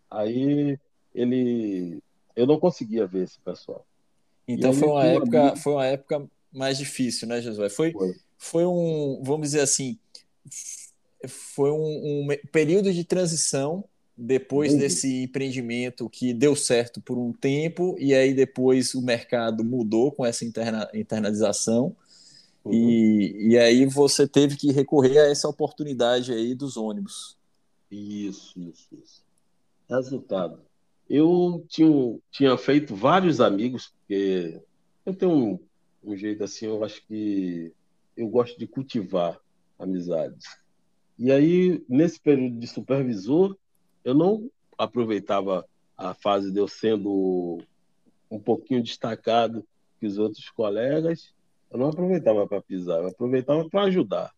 [0.10, 0.78] Aí
[1.14, 2.00] ele
[2.36, 3.86] eu não conseguia ver esse pessoal.
[4.48, 5.58] Então foi uma época, amigo...
[5.58, 7.70] foi uma época mais difícil, né, Josué?
[7.70, 9.98] Foi, foi, foi um, vamos dizer assim,
[11.28, 13.84] foi um, um período de transição
[14.16, 14.80] depois uhum.
[14.80, 20.26] desse empreendimento que deu certo por um tempo e aí depois o mercado mudou com
[20.26, 21.96] essa interna, internalização
[22.64, 22.74] uhum.
[22.74, 27.38] e, e aí você teve que recorrer a essa oportunidade aí dos ônibus.
[27.90, 29.24] Isso, isso, isso.
[29.90, 30.60] Resultado.
[31.10, 34.62] Eu tinha, tinha feito vários amigos, porque
[35.06, 35.60] eu tenho um,
[36.04, 37.72] um jeito assim, eu acho que
[38.16, 39.40] eu gosto de cultivar
[39.84, 40.46] amizades.
[41.18, 43.56] E aí, nesse período de supervisor,
[44.04, 45.66] eu não aproveitava
[45.98, 47.60] a fase de eu sendo
[48.30, 49.64] um pouquinho destacado
[50.00, 51.34] que os outros colegas,
[51.72, 54.32] eu não aproveitava para pisar, eu aproveitava para ajudar.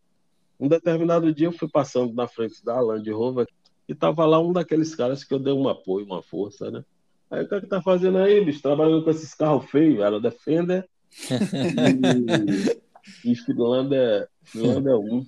[0.59, 3.47] Um determinado dia eu fui passando na frente da Land Rover
[3.87, 6.83] e tava lá um daqueles caras que eu dei um apoio, uma força, né?
[7.29, 10.87] Aí o cara que tá fazendo aí, bicho, trabalhando com esses carros feios, era Defender
[13.23, 15.25] e, e Finlândia, Finlândia 1,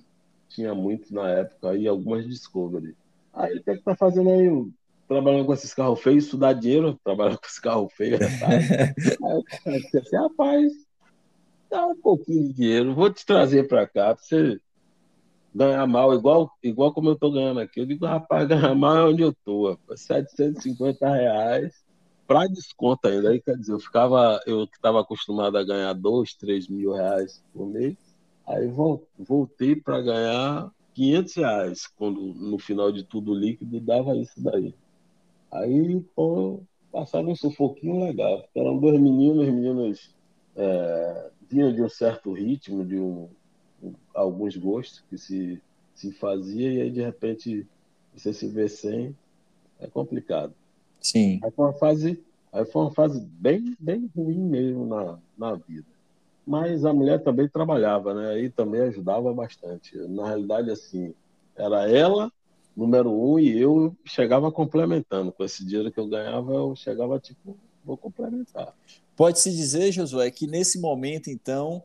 [0.58, 2.96] tinha muito na época, e algumas Discovery.
[3.32, 4.48] Aí o que é que tá fazendo aí?
[5.06, 8.26] Trabalhando com esses carros feios, estudar dinheiro, trabalhando com esse carro feio, né,
[9.64, 10.72] Aí disse assim, rapaz,
[11.70, 14.60] dá um pouquinho de dinheiro, vou te trazer para cá, pra você
[15.54, 17.80] ganhar mal, igual, igual como eu tô ganhando aqui.
[17.80, 21.72] Eu digo, rapaz, ganhar mal é onde eu tô, 750 reais
[22.26, 23.30] para desconto ainda.
[23.30, 27.42] Aí, quer dizer, eu ficava, eu que estava acostumado a ganhar 2, 3 mil reais
[27.52, 27.96] por mês,
[28.48, 28.66] aí
[29.18, 34.74] voltei para ganhar 500 reais, quando no final de tudo líquido dava isso daí.
[35.50, 40.14] Aí, pô, passaram um sufoquinho legal, porque eram dois meninos, os meninos
[40.56, 43.28] é, vinham de um certo ritmo, de um,
[44.14, 45.62] alguns gostos que se,
[45.94, 47.66] se fazia, e aí de repente
[48.14, 49.14] você se vê sem,
[49.78, 50.52] é complicado.
[51.00, 51.38] Sim.
[51.42, 55.86] Aí foi uma fase, aí foi uma fase bem, bem ruim mesmo na, na vida.
[56.48, 58.30] Mas a mulher também trabalhava, né?
[58.30, 59.94] Aí também ajudava bastante.
[60.08, 61.14] Na realidade, assim,
[61.54, 62.32] era ela,
[62.74, 65.30] número um, e eu chegava complementando.
[65.30, 68.74] Com esse dinheiro que eu ganhava, eu chegava tipo, vou complementar.
[69.14, 71.82] Pode-se dizer, Josué, que nesse momento, então,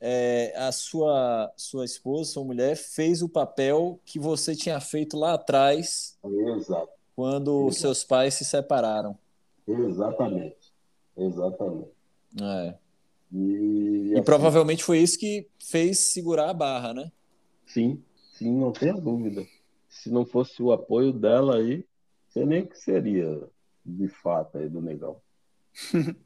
[0.00, 5.34] é, a sua, sua esposa, sua mulher, fez o papel que você tinha feito lá
[5.34, 6.88] atrás, Exato.
[7.14, 7.80] quando Exato.
[7.80, 9.18] seus pais se separaram.
[9.68, 10.72] Exatamente.
[11.14, 11.90] Exatamente.
[12.40, 12.85] É.
[13.36, 17.12] E, assim, e provavelmente foi isso que fez segurar a barra, né?
[17.66, 19.44] Sim, sim, não tenha dúvida.
[19.88, 21.84] Se não fosse o apoio dela aí,
[22.28, 23.42] sei nem o que seria
[23.84, 25.16] de fato aí do negão.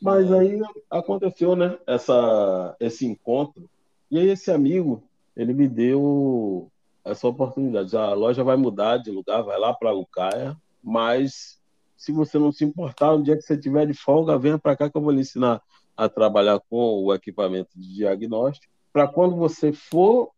[0.00, 1.78] Mas aí aconteceu, né?
[1.86, 3.68] Essa, esse encontro.
[4.10, 5.02] E aí esse amigo,
[5.34, 6.70] ele me deu
[7.04, 7.96] essa oportunidade.
[7.96, 11.58] A loja vai mudar de lugar, vai lá para Lucaia, mas
[11.96, 14.90] se você não se importar, um dia que você tiver de folga, venha para cá
[14.90, 15.62] que eu vou lhe ensinar
[15.96, 20.30] a trabalhar com o equipamento de diagnóstico, para quando você for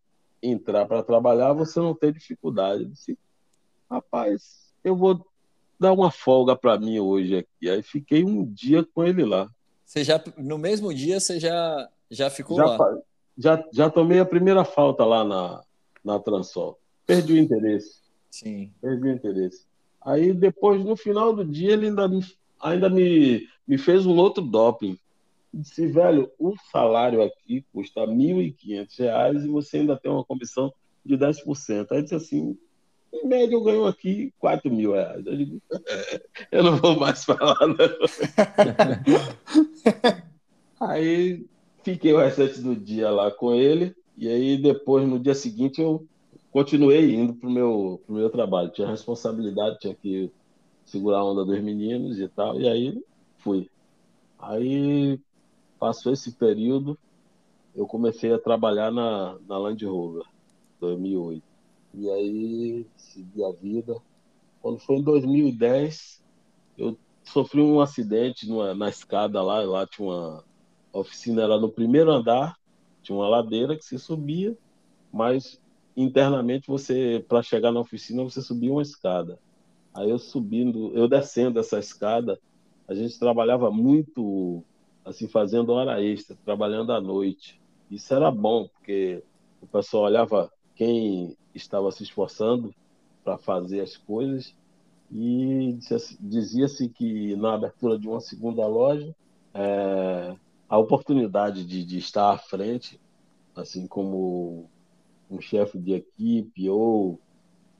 [0.43, 2.83] entrar para trabalhar, você não ter dificuldade.
[2.83, 3.19] Eu disse,
[3.91, 5.27] rapaz, eu vou
[5.79, 7.69] dar uma folga para mim hoje aqui.
[7.69, 9.49] Aí fiquei um dia com ele lá.
[9.85, 12.99] Você já, no mesmo dia, você já, já ficou já, lá?
[13.37, 15.63] Já, já tomei a primeira falta lá na,
[16.05, 16.79] na Transol.
[17.07, 18.01] Perdi o interesse.
[18.31, 18.73] Sim.
[18.81, 19.65] Perdi o interesse.
[20.03, 22.25] Aí depois, no final do dia, ele ainda me,
[22.61, 24.99] ainda me, me fez um outro doping
[25.53, 30.73] disse, velho, o salário aqui custa R$ 1.500 e você ainda tem uma comissão
[31.05, 31.87] de 10%.
[31.91, 32.57] Aí disse assim,
[33.13, 35.25] em média eu ganho aqui 4 mil reais.
[35.27, 35.63] Eu digo,
[36.53, 37.77] eu não vou mais falar, não.
[40.81, 41.45] aí
[41.83, 46.07] fiquei o restante do dia lá com ele, e aí depois, no dia seguinte, eu
[46.51, 48.71] continuei indo pro meu, pro meu trabalho.
[48.71, 50.31] Tinha responsabilidade, tinha que
[50.85, 53.03] segurar a onda dos meninos e tal, e aí
[53.39, 53.69] fui.
[54.39, 55.19] Aí
[55.79, 56.99] Passou esse período,
[57.75, 60.25] eu comecei a trabalhar na, na Land Rover,
[60.81, 61.43] 2008.
[61.95, 63.97] E aí, segui a vida.
[64.61, 66.23] Quando foi em 2010,
[66.79, 70.45] eu sofri um acidente numa, na escada lá, lá tinha uma
[70.97, 72.57] a oficina era no primeiro andar,
[73.03, 74.57] tinha uma ladeira que se subia,
[75.13, 75.61] mas
[75.95, 79.39] internamente você para chegar na oficina você subia uma escada.
[79.95, 82.39] Aí eu subindo, eu descendo essa escada,
[82.89, 84.63] a gente trabalhava muito,
[85.07, 87.61] assim, fazendo hora extra, trabalhando à noite.
[87.91, 89.23] Isso era bom, porque
[89.63, 92.75] o pessoal olhava quem estava se esforçando
[93.25, 94.55] para fazer as coisas
[95.11, 95.79] e
[96.21, 99.15] dizia-se que na abertura de uma segunda loja
[99.55, 100.37] é,
[100.69, 103.01] a oportunidade de, de estar à frente,
[103.55, 104.69] assim como
[105.31, 107.21] um chefe de equipe ou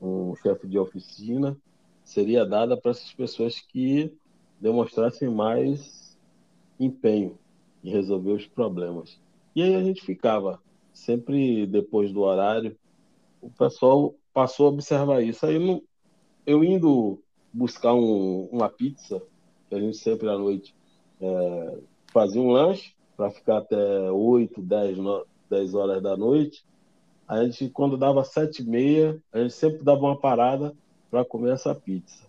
[0.01, 1.57] um chefe de oficina,
[2.03, 4.13] seria dada para essas pessoas que
[4.59, 6.06] demonstrassem mais
[6.79, 7.37] empenho
[7.83, 9.19] em resolver os problemas.
[9.55, 10.61] E aí a gente ficava,
[10.93, 12.77] sempre depois do horário,
[13.41, 15.45] o pessoal passou a observar isso.
[15.45, 15.83] Aí eu,
[16.45, 17.19] eu indo
[17.53, 19.21] buscar um, uma pizza,
[19.69, 20.75] que a gente sempre à noite
[21.19, 21.77] é,
[22.11, 24.97] fazia um lanche para ficar até 8, 10,
[25.49, 26.63] 10 horas da noite.
[27.27, 30.73] A gente, quando dava sete e meia, a gente sempre dava uma parada
[31.09, 32.25] para comer essa pizza.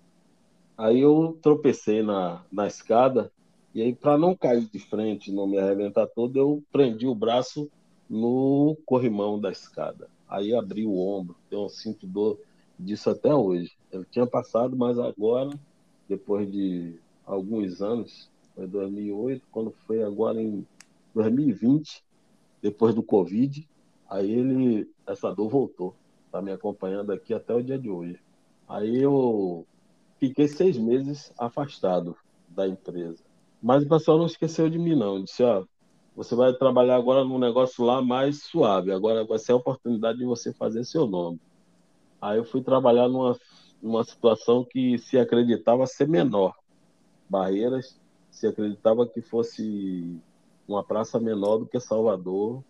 [0.76, 3.30] Aí eu tropecei na, na escada
[3.75, 7.71] e aí, para não cair de frente, não me arrebentar todo, eu prendi o braço
[8.09, 10.09] no corrimão da escada.
[10.29, 12.39] Aí abri o ombro, eu sinto dor
[12.79, 13.73] disso até hoje.
[13.93, 15.51] Eu tinha passado, mas agora,
[16.09, 20.66] depois de alguns anos, foi 2008, quando foi agora em
[21.14, 22.03] 2020,
[22.62, 23.69] depois do Covid,
[24.09, 25.95] aí ele, essa dor voltou,
[26.27, 28.19] está me acompanhando aqui até o dia de hoje.
[28.69, 29.66] Aí eu
[30.19, 32.16] fiquei seis meses afastado
[32.49, 33.28] da empresa.
[33.62, 35.22] Mas o pessoal não esqueceu de mim, não.
[35.22, 35.64] Disse, ó,
[36.14, 38.92] você vai trabalhar agora num negócio lá mais suave.
[38.92, 41.40] Agora vai ser a oportunidade de você fazer seu nome.
[42.20, 43.36] Aí eu fui trabalhar numa,
[43.82, 46.54] numa situação que se acreditava ser menor.
[47.28, 48.00] Barreiras,
[48.30, 50.20] se acreditava que fosse
[50.66, 52.62] uma praça menor do que Salvador,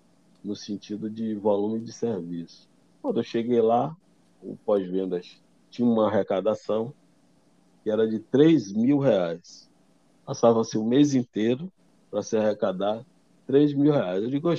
[0.42, 2.68] no sentido de volume de serviço.
[3.02, 3.94] Quando eu cheguei lá,
[4.42, 6.92] o pós-vendas tinha uma arrecadação
[7.82, 9.67] que era de 3 mil reais.
[10.28, 11.72] Passava-se o mês inteiro
[12.10, 13.02] para se arrecadar
[13.46, 14.22] 3 mil reais.
[14.22, 14.52] Eu digo,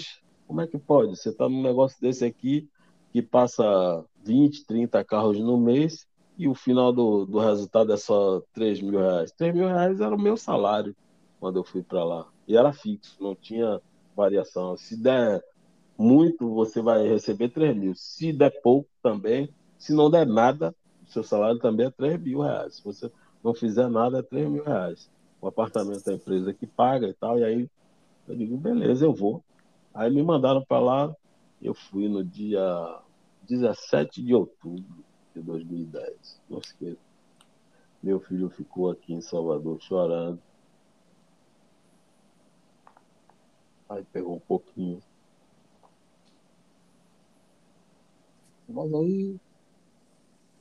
[0.47, 1.15] como é que pode?
[1.15, 2.67] Você está num negócio desse aqui
[3.11, 8.41] que passa 20, 30 carros no mês e o final do, do resultado é só
[8.51, 9.31] 3 mil reais.
[9.33, 10.95] 3 mil reais era o meu salário
[11.39, 12.27] quando eu fui para lá.
[12.47, 13.79] E era fixo, não tinha
[14.15, 14.75] variação.
[14.75, 15.39] Se der
[15.95, 17.93] muito, você vai receber 3 mil.
[17.93, 20.73] Se der pouco também, se não der nada,
[21.05, 22.77] seu salário também é 3 mil reais.
[22.77, 23.11] Se você
[23.43, 25.11] não fizer nada, é 3 mil reais.
[25.41, 27.39] O apartamento da empresa que paga e tal.
[27.39, 27.69] E aí
[28.27, 29.43] eu digo, beleza, eu vou.
[29.93, 31.15] Aí me mandaram para lá.
[31.61, 33.01] Eu fui no dia
[33.47, 35.03] 17 de outubro
[35.35, 36.41] de 2010.
[36.49, 36.97] Não esqueça.
[38.01, 40.39] Meu filho ficou aqui em Salvador chorando.
[43.89, 45.01] Aí pegou um pouquinho.
[48.67, 49.35] Mas aí,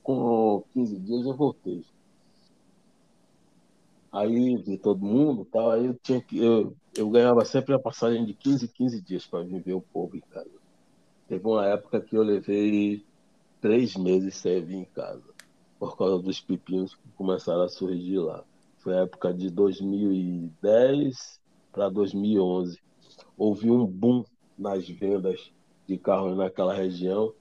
[0.01, 1.85] com 15 dias, eu voltei.
[4.11, 6.37] Aí vi todo mundo tal, aí eu tinha que.
[6.37, 10.21] Eu, eu ganhava sempre a passagem de 15 15 dias para viver o povo em
[10.21, 10.49] casa.
[11.27, 13.05] Teve uma época que eu levei
[13.61, 15.23] três meses sem vir em casa,
[15.77, 18.43] por causa dos pepinos que começaram a surgir lá.
[18.79, 21.39] Foi a época de 2010
[21.71, 22.79] para 2011.
[23.37, 24.23] Houve um boom
[24.57, 25.51] nas vendas
[25.87, 27.33] de carros naquela região,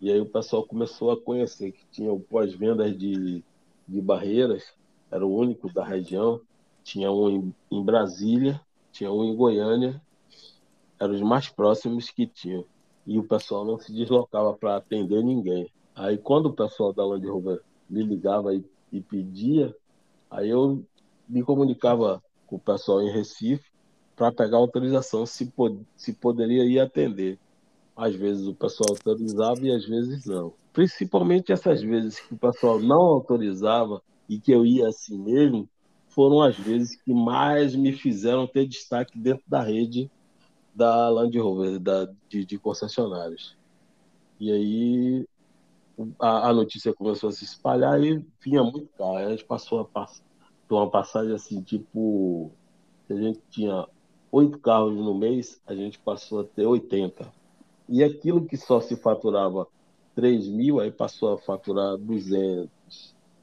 [0.00, 3.42] e aí o pessoal começou a conhecer que tinha o pós-vendas de,
[3.86, 4.72] de barreiras,
[5.10, 6.40] era o único da região.
[6.82, 8.60] Tinha um em, Brasília,
[8.92, 10.00] tinha um em Goiânia,
[10.98, 12.64] eram os mais próximos que tinham
[13.06, 15.70] e o pessoal não se deslocava para atender ninguém.
[15.94, 19.74] Aí quando o pessoal da Land Rover me ligava e, e pedia,
[20.30, 20.84] aí eu
[21.28, 23.70] me comunicava com o pessoal em Recife
[24.14, 27.38] para pegar autorização se, pod se poderia ir atender.
[27.96, 30.52] Às vezes o pessoal autorizava e às vezes não.
[30.72, 35.68] Principalmente essas vezes que o pessoal não autorizava e que eu ia assim mesmo,
[36.08, 40.10] foram as vezes que mais me fizeram ter destaque dentro da rede
[40.74, 43.56] da Land Rover, da, de, de concessionários.
[44.38, 45.28] E aí
[46.18, 49.16] a, a, notícia começou a se espalhar e vinha muito carro.
[49.16, 50.22] a gente passou a pass
[50.70, 52.52] uma passagem assim, tipo,
[53.06, 53.86] se a gente tinha
[54.30, 57.32] oito carros no mês, a gente passou a ter 80.
[57.88, 59.66] E aquilo que só se faturava
[60.14, 62.68] 3 mil, aí passou a faturar 200.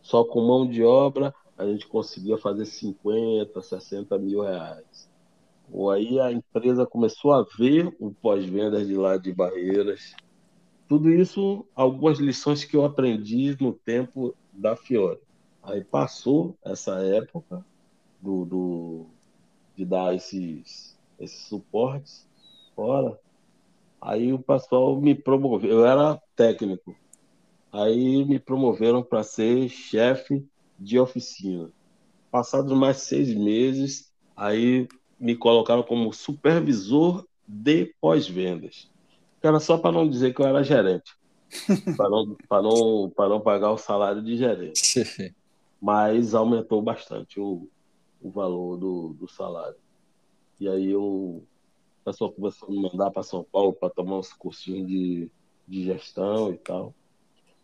[0.05, 5.09] Só com mão de obra, a gente conseguia fazer 50, 60 mil reais.
[5.71, 10.15] Ou aí a empresa começou a ver o pós-vendas de lá de Barreiras.
[10.87, 15.19] Tudo isso, algumas lições que eu aprendi no tempo da Fiore.
[15.63, 17.65] Aí passou essa época
[18.21, 19.05] do, do
[19.75, 22.29] de dar esses, esses suportes
[22.75, 23.19] fora.
[23.99, 25.79] Aí o pessoal me promoveu.
[25.79, 26.95] Eu era técnico.
[27.75, 30.47] Aí me promoveram para ser chefe
[30.79, 31.69] de oficina.
[32.31, 34.87] passados mais seis meses, aí
[35.19, 38.89] me colocaram como supervisor de pós-vendas.
[39.41, 41.11] Era só para não dizer que eu era gerente,
[41.97, 44.81] para não, não, não pagar o salário de gerente.
[45.81, 47.67] Mas aumentou bastante o,
[48.21, 49.77] o valor do, do salário.
[50.61, 51.45] E aí eu, o
[52.05, 55.29] pessoal começou a me mandar para São Paulo para tomar uns cursinhos de,
[55.67, 56.93] de gestão e tal.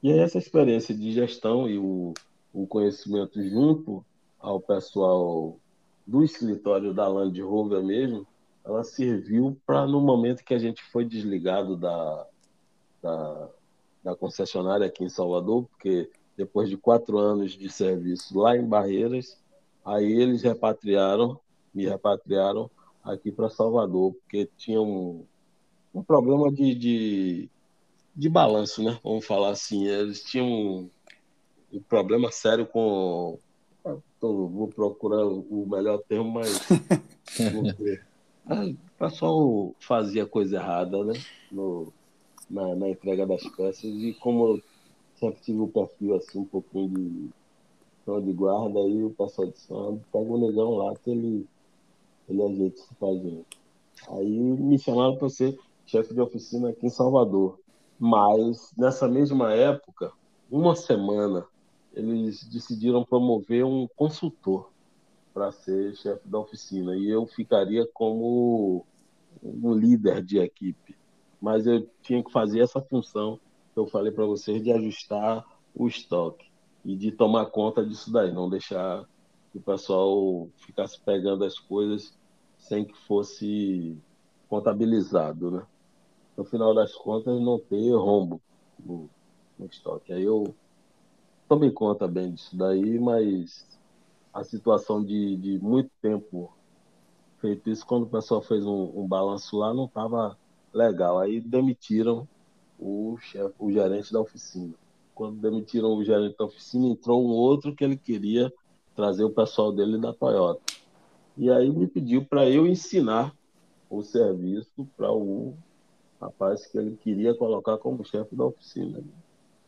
[0.04, 2.14] E aí essa experiência de gestão e o,
[2.54, 4.04] o conhecimento junto
[4.40, 5.60] ao pessoal
[6.06, 8.26] do escritório da Land Rover mesmo,
[8.66, 12.28] ela serviu para no momento que a gente foi desligado da,
[13.02, 13.50] da,
[14.04, 19.40] da, concessionária aqui em Salvador, porque depois de quatro anos de serviço lá em Barreiras,
[19.86, 21.40] aí eles repatriaram,
[21.74, 22.70] me repatriaram
[23.04, 25.24] aqui para Salvador, porque tinha um,
[25.94, 27.50] um problema de, de,
[28.16, 29.00] de balanço, né?
[29.04, 29.88] Vamos falar assim.
[29.88, 30.90] Eles tinham um,
[31.74, 33.40] um problema sério com.
[33.86, 36.62] Então, vou procurar o melhor termo, mas.
[38.46, 41.14] o pessoal fazia coisa errada, né?
[41.52, 41.92] No,
[42.50, 44.64] na, na entrega das peças, e como eu
[45.16, 47.30] sempre tive o um perfil assim, um pouquinho de
[48.20, 51.48] de guarda, aí o pessoal disse, ah, pega o negão lá que ele,
[52.28, 53.46] ele ajeita esse pazinho.
[54.10, 57.60] Aí me chamaram para ser chefe de oficina aqui em Salvador.
[58.04, 60.12] Mas nessa mesma época,
[60.50, 61.46] uma semana,
[61.94, 64.72] eles decidiram promover um consultor
[65.32, 68.84] para ser chefe da oficina e eu ficaria como
[69.44, 70.98] um líder de equipe.
[71.40, 73.40] Mas eu tinha que fazer essa função
[73.72, 75.46] que eu falei para vocês de ajustar
[75.76, 76.48] o estoque
[76.84, 79.06] e de tomar conta disso daí, não deixar
[79.52, 82.18] que o pessoal ficasse pegando as coisas
[82.58, 83.96] sem que fosse
[84.50, 85.68] contabilizado, né?
[86.42, 88.42] No final das contas, não ter rombo
[88.84, 89.10] no,
[89.60, 90.12] no estoque.
[90.12, 90.56] Aí eu
[91.48, 93.68] tomei conta bem disso daí, mas
[94.34, 96.52] a situação de, de muito tempo
[97.40, 100.38] feito isso, quando o pessoal fez um, um balanço lá, não estava
[100.74, 101.20] legal.
[101.20, 102.28] Aí demitiram
[102.80, 104.74] o, chefe, o gerente da oficina
[105.22, 108.52] quando demitiram o gerente da oficina, entrou um outro que ele queria
[108.96, 110.62] trazer o pessoal dele da Toyota.
[111.38, 113.32] E aí me pediu para eu ensinar
[113.88, 115.54] o serviço para o
[116.22, 119.02] rapaz que ele queria colocar como chefe da oficina.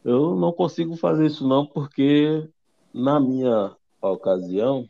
[0.04, 2.48] Eu não consigo fazer isso não, porque
[2.94, 4.88] na minha ocasião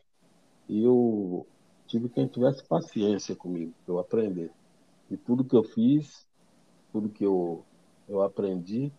[0.69, 1.45] eu
[1.87, 4.51] tive quem tivesse paciência comigo, para eu aprender.
[5.09, 6.27] E tudo que eu fiz,
[6.91, 7.63] tudo que eu,
[8.09, 8.91] eu aprendi,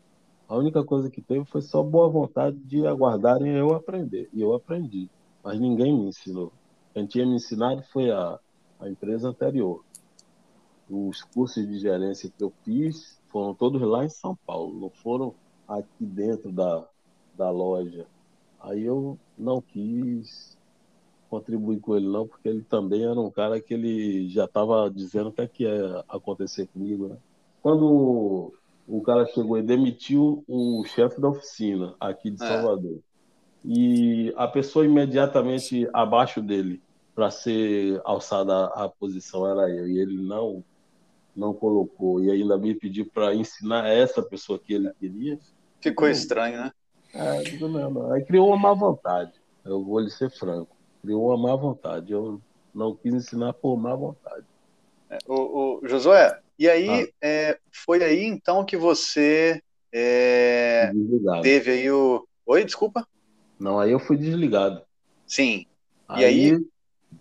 [0.48, 4.28] a única coisa que teve foi só boa vontade de aguardarem eu aprender.
[4.32, 5.10] E eu aprendi.
[5.42, 6.52] Mas ninguém me ensinou.
[6.92, 8.38] Quem tinha me ensinado foi a,
[8.78, 9.82] a empresa anterior.
[10.89, 15.35] Os cursos de gerência que eu fiz foram todos lá em São Paulo, não foram
[15.66, 16.87] aqui dentro da,
[17.37, 18.07] da loja.
[18.61, 20.57] Aí eu não quis
[21.28, 25.30] contribuir com ele não, porque ele também era um cara que ele já estava dizendo
[25.30, 27.16] o que, é que ia acontecer comigo, né?
[27.62, 28.53] Quando
[28.87, 32.47] o cara chegou e demitiu o chefe da oficina aqui de é.
[32.47, 33.01] Salvador.
[33.64, 36.82] E a pessoa imediatamente abaixo dele
[37.14, 39.89] para ser alçada à posição era eu.
[39.89, 40.62] E ele não
[41.35, 45.39] não colocou e ainda me pediu para ensinar essa pessoa que ele queria.
[45.80, 46.72] Ficou estranho, né?
[47.12, 48.12] É, não, não.
[48.12, 49.32] Aí criou uma má vontade.
[49.64, 50.76] Eu vou lhe ser franco.
[51.03, 52.12] Criou uma má vontade.
[52.12, 52.41] Eu
[52.74, 54.45] não quis ensinar por má vontade.
[55.11, 57.09] É, o, o Josué, e aí, ah.
[57.20, 59.62] é, foi aí então que você
[59.93, 60.91] é,
[61.43, 62.26] teve aí o.
[62.47, 63.07] Oi, desculpa?
[63.59, 64.82] Não, aí eu fui desligado.
[65.26, 65.66] Sim.
[66.09, 66.66] Aí, e aí?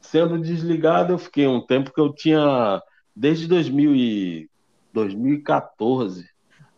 [0.01, 2.81] Sendo desligado, eu fiquei um tempo que eu tinha.
[3.15, 4.49] Desde 2000 e,
[4.93, 6.33] 2014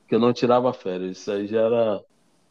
[0.07, 1.17] que eu não tirava férias.
[1.17, 2.01] Isso aí já era.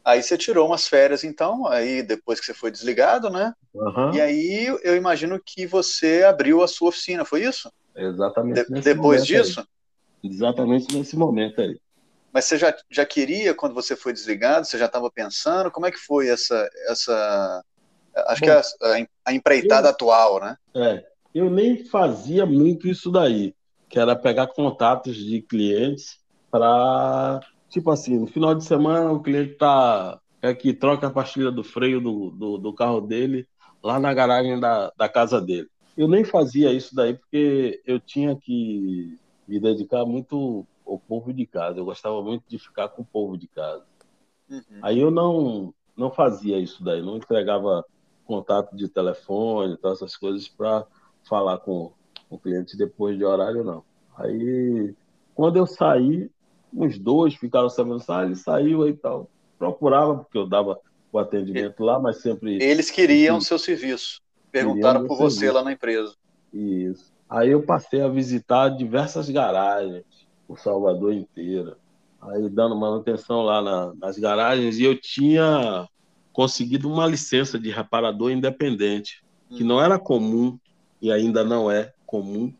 [0.03, 3.53] Aí você tirou umas férias, então, aí depois que você foi desligado, né?
[3.73, 4.13] Uhum.
[4.13, 7.71] E aí eu imagino que você abriu a sua oficina, foi isso?
[7.95, 8.71] Exatamente.
[8.71, 9.61] De depois disso?
[9.61, 11.79] Aí exatamente nesse momento aí.
[12.31, 15.71] Mas você já, já queria, quando você foi desligado, você já estava pensando?
[15.71, 16.69] Como é que foi essa.
[16.89, 17.63] essa
[18.27, 20.57] acho Bom, que é a, a empreitada eu, atual, né?
[20.75, 23.55] É, eu nem fazia muito isso daí,
[23.95, 26.19] que era pegar contatos de clientes
[26.51, 27.39] para.
[27.69, 30.19] Tipo assim, no final de semana o cliente tá.
[30.41, 33.47] É que troca a pastilha do freio do, do, do carro dele
[33.81, 35.69] lá na garagem da, da casa dele.
[35.97, 39.17] Eu nem fazia isso daí porque eu tinha que
[39.47, 41.79] me dedicar muito ao povo de casa.
[41.79, 43.85] Eu gostava muito de ficar com o povo de casa.
[44.49, 44.79] Uhum.
[44.81, 47.85] Aí eu não não fazia isso daí, não entregava
[48.25, 50.85] contato de telefone, todas essas coisas para
[51.23, 51.93] falar com
[52.35, 53.83] o cliente depois de horário, não.
[54.17, 54.93] Aí,
[55.33, 56.29] quando eu saí,
[56.73, 59.29] uns dois ficaram sabendo, ah, ele saiu e tal.
[59.57, 60.79] Procurava, porque eu dava
[61.11, 62.61] o atendimento lá, mas sempre.
[62.61, 64.21] Eles queriam o seu serviço.
[64.51, 66.13] perguntaram por você lá na empresa.
[66.53, 67.13] Isso.
[67.29, 70.03] Aí eu passei a visitar diversas garagens,
[70.47, 71.77] o Salvador inteira.
[72.21, 75.87] Aí dando manutenção lá na, nas garagens e eu tinha
[76.31, 80.57] conseguido uma licença de reparador independente, que não era comum
[81.01, 82.53] e ainda não é comum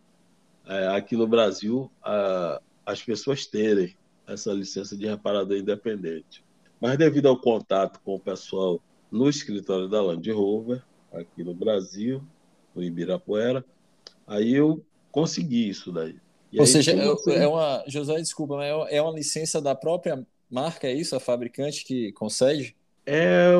[0.67, 3.95] é, aqui no Brasil a, as pessoas terem
[4.27, 6.43] essa licença de reparador independente.
[6.79, 8.81] Mas devido ao contato com o pessoal
[9.11, 10.83] no escritório da Land Rover,
[11.13, 12.21] aqui no Brasil,
[12.73, 13.63] no Ibirapuera,
[14.27, 16.17] aí eu consegui isso daí.
[16.51, 17.83] E Ou seja, é, é uma.
[17.87, 21.15] José, desculpa, mas é, é uma licença da própria marca, é isso?
[21.15, 22.75] A fabricante que concede?
[23.05, 23.51] É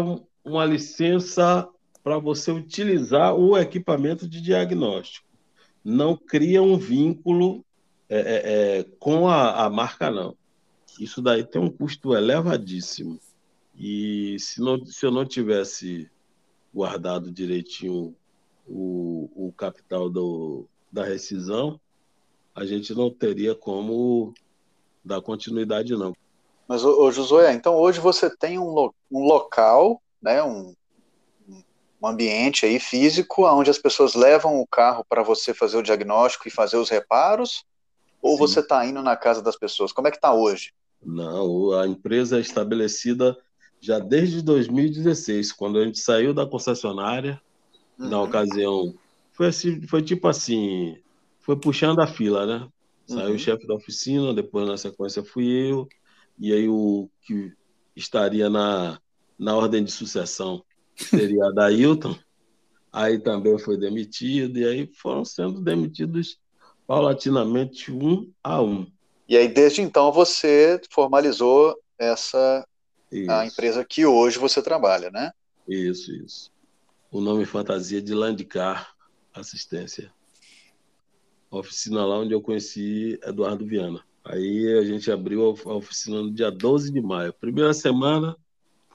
[0.43, 1.67] uma licença
[2.03, 5.25] para você utilizar o equipamento de diagnóstico.
[5.86, 7.63] Não cria um vínculo
[8.09, 10.36] é, é, é, com a, a marca, não.
[10.99, 13.19] Isso daí tem um custo elevadíssimo.
[13.77, 16.09] E se, não, se eu não tivesse
[16.73, 18.15] guardado direitinho
[18.67, 21.79] o, o capital do, da rescisão,
[22.55, 24.33] a gente não teria como
[25.03, 26.15] dar continuidade, não.
[26.67, 30.73] Mas, ô, ô Josué, então hoje você tem um, lo, um local, né, um,
[32.01, 36.47] um ambiente aí físico onde as pessoas levam o carro para você fazer o diagnóstico
[36.47, 37.63] e fazer os reparos?
[38.21, 38.37] Ou Sim.
[38.39, 39.91] você está indo na casa das pessoas?
[39.91, 40.73] Como é que está hoje?
[41.03, 43.37] Não, a empresa é estabelecida
[43.79, 47.39] já desde 2016, quando a gente saiu da concessionária,
[47.99, 48.09] uhum.
[48.09, 48.95] na ocasião,
[49.31, 50.97] foi, assim, foi tipo assim,
[51.39, 52.67] foi puxando a fila, né?
[53.05, 53.35] Saiu uhum.
[53.35, 55.87] o chefe da oficina, depois na sequência fui eu,
[56.39, 57.53] e aí o que
[57.95, 58.99] estaria na,
[59.37, 60.63] na ordem de sucessão
[60.95, 62.15] seria a Dailton,
[62.91, 66.39] aí também foi demitido, e aí foram sendo demitidos
[66.87, 68.87] paulatinamente um a um.
[69.27, 72.65] E aí, desde então, você formalizou essa
[73.11, 73.31] isso.
[73.31, 75.31] a empresa que hoje você trabalha, né?
[75.67, 76.51] Isso, isso.
[77.11, 78.93] O nome fantasia de Landcar
[79.33, 80.11] Assistência.
[81.49, 84.03] Oficina lá onde eu conheci Eduardo Viana.
[84.23, 87.33] Aí a gente abriu a oficina no dia 12 de maio.
[87.33, 88.35] Primeira semana,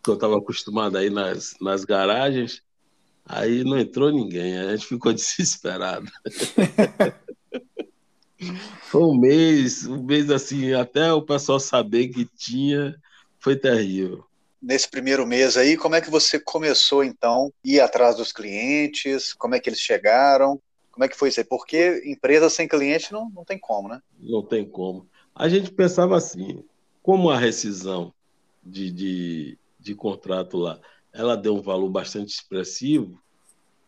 [0.02, 2.62] que eu estava acostumado aí nas, nas garagens,
[3.24, 6.10] aí não entrou ninguém, a gente ficou desesperado.
[8.82, 12.96] Foi um mês, um mês assim, até o pessoal saber que tinha,
[13.38, 14.24] foi terrível.
[14.60, 19.32] Nesse primeiro mês aí, como é que você começou então ir atrás dos clientes?
[19.34, 20.60] Como é que eles chegaram?
[20.90, 21.46] Como é que foi isso aí?
[21.46, 24.00] Porque empresa sem cliente não, não tem como, né?
[24.18, 25.08] Não tem como.
[25.34, 26.62] A gente pensava assim,
[27.02, 28.12] como a rescisão
[28.62, 30.78] de, de, de contrato lá,
[31.12, 33.20] ela deu um valor bastante expressivo,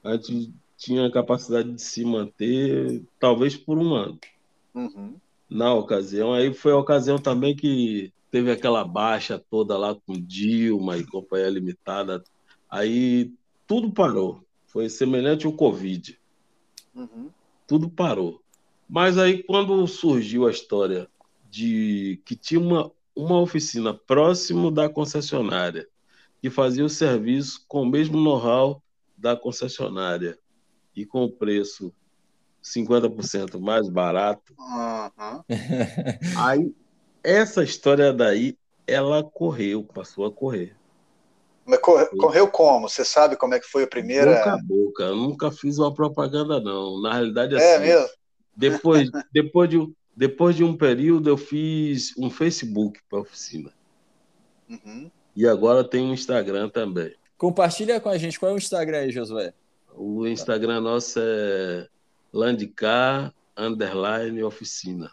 [0.03, 4.19] a gente tinha a capacidade de se manter talvez por um ano.
[4.75, 5.15] Uhum.
[5.49, 10.97] Na ocasião, aí foi a ocasião também que teve aquela baixa toda lá com Dilma
[10.97, 12.25] e Companhia Limitada.
[12.69, 13.31] Aí
[13.67, 14.43] tudo parou.
[14.67, 16.19] Foi semelhante ao Covid.
[16.95, 17.29] Uhum.
[17.67, 18.43] Tudo parou.
[18.89, 21.09] Mas aí, quando surgiu a história
[21.51, 25.87] de que tinha uma, uma oficina próximo da concessionária,
[26.41, 28.83] que fazia o serviço com o mesmo know-how
[29.17, 30.39] da concessionária
[30.95, 31.93] e com o preço
[32.63, 34.55] 50% mais barato.
[34.59, 35.43] Uhum.
[36.39, 36.75] Aí,
[37.23, 38.57] essa história daí,
[38.87, 40.77] ela correu, passou a correr.
[41.65, 42.89] Mas correu, correu como?
[42.89, 44.35] Você sabe como é que foi a primeira?
[44.35, 45.03] Boca a boca.
[45.05, 47.01] Eu nunca fiz uma propaganda, não.
[47.01, 48.09] Na realidade, é assim, mesmo?
[48.57, 49.79] Depois, depois, de,
[50.17, 53.73] depois de um período, eu fiz um Facebook para a oficina.
[54.69, 55.11] Uhum.
[55.35, 57.15] E agora tem um Instagram também.
[57.39, 58.39] Compartilha com a gente.
[58.39, 59.55] Qual é o Instagram aí, Josué?
[59.95, 61.89] O Instagram nosso é
[62.33, 65.11] Landcar Underline Oficina.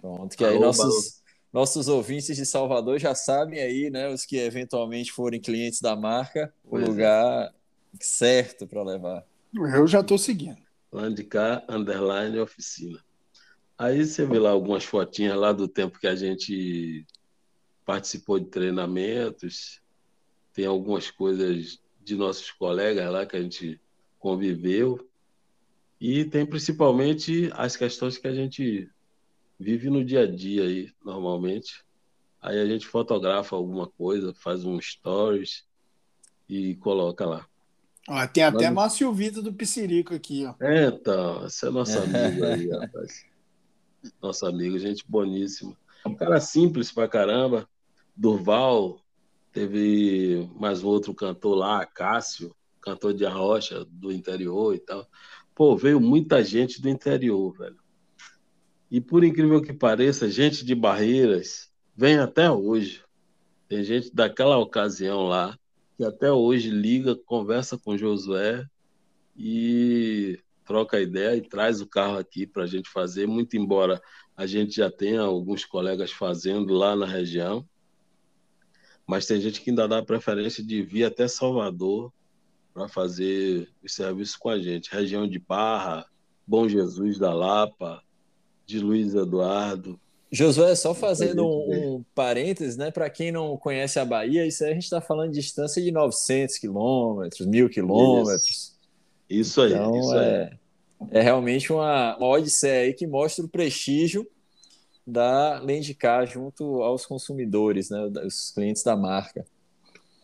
[0.00, 1.22] Pronto, que aí nossos,
[1.52, 4.08] nossos ouvintes de Salvador já sabem aí, né?
[4.08, 6.86] Os que eventualmente forem clientes da marca, o pois é.
[6.86, 7.52] lugar é.
[8.00, 9.24] certo para levar.
[9.54, 10.58] Eu já estou seguindo.
[10.90, 12.98] Landcar Underline Oficina.
[13.78, 17.06] Aí você vê lá algumas fotinhas lá do tempo que a gente
[17.84, 19.80] participou de treinamentos.
[20.52, 23.80] Tem algumas coisas de nossos colegas lá que a gente
[24.18, 25.08] conviveu.
[26.00, 28.88] E tem principalmente as questões que a gente
[29.58, 31.84] vive no dia a dia aí, normalmente.
[32.40, 35.64] Aí a gente fotografa alguma coisa, faz um stories
[36.48, 37.46] e coloca lá.
[38.08, 38.74] Ó, tem até Mas...
[38.74, 40.54] Márcio Vitor do Piscirico aqui, ó.
[40.60, 43.24] É, então, esse é nosso amigo aí, rapaz.
[44.20, 45.76] Nosso amigo, gente boníssima.
[46.06, 47.68] Um cara simples pra caramba.
[48.16, 49.00] Durval,
[49.52, 55.06] teve mais um outro cantor lá, Cássio, cantor de arrocha do interior e tal.
[55.54, 57.78] Pô, veio muita gente do interior, velho.
[58.90, 63.02] E por incrível que pareça, gente de Barreiras vem até hoje.
[63.68, 65.58] Tem gente daquela ocasião lá
[65.96, 68.66] que até hoje liga, conversa com Josué
[69.36, 74.00] e troca ideia e traz o carro aqui para a gente fazer, muito embora
[74.36, 77.66] a gente já tenha alguns colegas fazendo lá na região,
[79.06, 82.12] mas tem gente que ainda dá preferência de vir até Salvador
[82.72, 84.92] para fazer os serviços com a gente.
[84.92, 86.06] Região de Barra,
[86.46, 88.02] Bom Jesus da Lapa,
[88.66, 90.00] de Luiz Eduardo.
[90.30, 92.90] Josué, só fazendo um, um parênteses, né?
[92.90, 95.92] Para quem não conhece a Bahia, isso aí a gente está falando de distância de
[95.92, 98.71] 900 quilômetros, mil quilômetros.
[99.32, 99.72] Isso aí.
[99.72, 101.08] Então, isso é, aí.
[101.10, 104.26] é realmente uma, uma odisseia aí que mostra o prestígio
[105.06, 108.10] da Lendcar junto aos consumidores, né?
[108.24, 109.44] Os clientes da marca.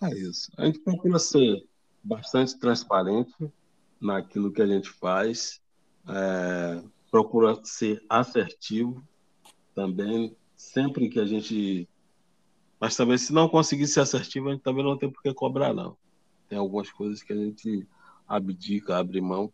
[0.02, 0.50] É isso.
[0.56, 1.64] A gente procura ser
[2.02, 3.34] bastante transparente
[4.00, 5.60] naquilo que a gente faz,
[6.08, 9.02] é, procura ser assertivo
[9.74, 11.88] também, sempre que a gente.
[12.80, 15.74] Mas também, se não conseguir ser assertivo, a gente também não tem por que cobrar,
[15.74, 15.96] não.
[16.48, 17.86] Tem algumas coisas que a gente
[18.28, 19.52] abdica, abre mão,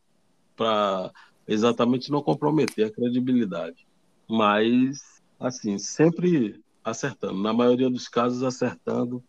[0.56, 1.12] para
[1.46, 3.86] exatamente não comprometer a credibilidade.
[4.28, 7.40] Mas, assim, sempre acertando.
[7.42, 9.22] Na maioria dos casos, acertando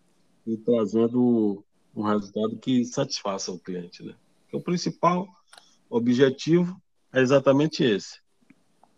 [0.45, 1.63] e trazendo
[1.95, 4.15] um resultado que satisfaça o cliente, né?
[4.51, 5.27] o principal
[5.89, 6.81] objetivo
[7.13, 8.19] é exatamente esse: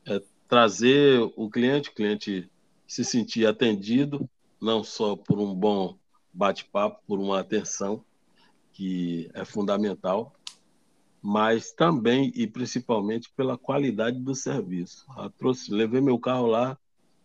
[0.05, 2.49] é trazer o cliente, o cliente
[2.87, 4.29] se sentir atendido,
[4.61, 5.97] não só por um bom
[6.33, 8.03] bate-papo, por uma atenção
[8.73, 10.33] que é fundamental,
[11.28, 15.05] mas também e principalmente pela qualidade do serviço.
[15.17, 16.78] Eu trouxe, levei meu carro lá,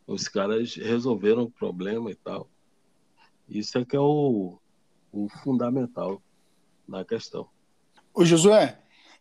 [0.09, 2.51] os caras resolveram o problema e tal.
[3.49, 4.59] Isso é que é o,
[5.13, 6.21] o fundamental
[6.89, 7.47] na questão.
[8.13, 8.77] Ô Josué,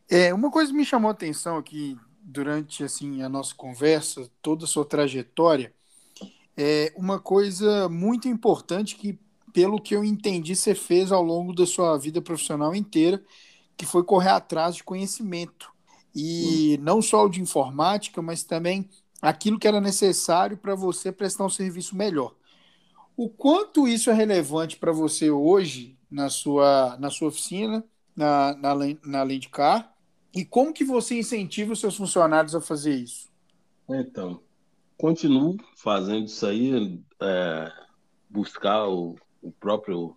[0.09, 4.67] é, uma coisa me chamou a atenção aqui durante assim a nossa conversa, toda a
[4.67, 5.71] sua trajetória,
[6.57, 9.19] é uma coisa muito importante que,
[9.53, 13.23] pelo que eu entendi, você fez ao longo da sua vida profissional inteira,
[13.78, 15.72] que foi correr atrás de conhecimento.
[16.13, 16.84] E hum.
[16.84, 18.89] não só o de informática, mas também
[19.22, 22.36] aquilo que era necessário para você prestar um serviço melhor.
[23.15, 27.84] O quanto isso é relevante para você hoje na sua, na sua oficina,
[28.15, 29.93] na, na, na lei de car,
[30.34, 33.30] e como que você incentiva os seus funcionários a fazer isso?
[33.89, 34.41] Então,
[34.97, 37.72] continuo fazendo isso aí, é,
[38.30, 40.15] buscar o, o, próprio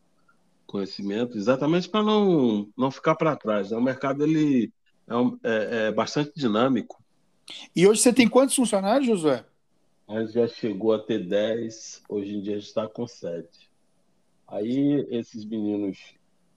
[0.75, 3.71] conhecimento, exatamente para não, não ficar para trás.
[3.71, 3.77] Né?
[3.77, 4.73] O mercado ele
[5.07, 7.01] é, um, é, é, bastante dinâmico.
[7.77, 9.45] E hoje você tem quantos funcionários, Josué?
[10.09, 13.71] A gente já chegou a ter 10, hoje em dia a gente está com 7.
[14.49, 15.97] Aí esses meninos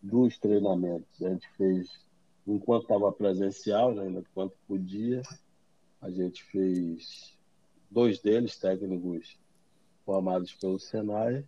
[0.01, 1.87] dos treinamentos a gente fez
[2.47, 5.21] enquanto estava presencial, né, ainda enquanto podia,
[6.01, 7.37] a gente fez
[7.91, 9.37] dois deles técnicos
[10.03, 11.45] formados pelo Senai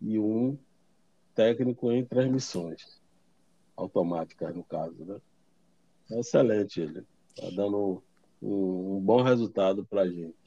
[0.00, 0.56] e um
[1.34, 3.00] técnico em transmissões
[3.76, 5.04] automáticas, no caso.
[5.04, 5.20] Né?
[6.10, 8.02] É excelente ele, está dando
[8.40, 10.42] um, um bom resultado para a gente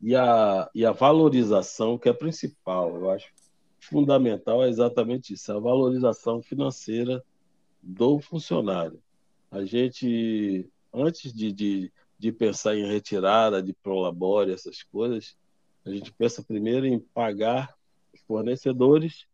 [0.00, 3.32] e a, e a valorização, que é principal, eu acho
[3.80, 7.22] fundamental, é exatamente isso, a valorização financeira
[7.82, 9.00] do funcionário.
[9.50, 15.36] A gente, antes de, de, de pensar em retirada de prolabore, essas coisas,
[15.84, 17.74] a gente pensa primeiro em pagar
[18.26, 19.26] fornecedores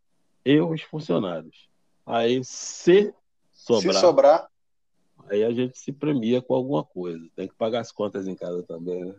[0.45, 1.67] e os funcionários.
[2.05, 3.13] Aí, se
[3.51, 4.49] sobrar, se sobrar,
[5.29, 7.27] aí a gente se premia com alguma coisa.
[7.35, 9.15] Tem que pagar as contas em casa também, né?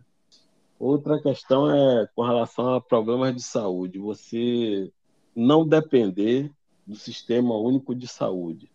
[0.78, 3.98] Outra questão é com relação a problemas de saúde.
[3.98, 4.92] Você
[5.34, 6.52] não depender
[6.86, 8.70] do sistema único de saúde.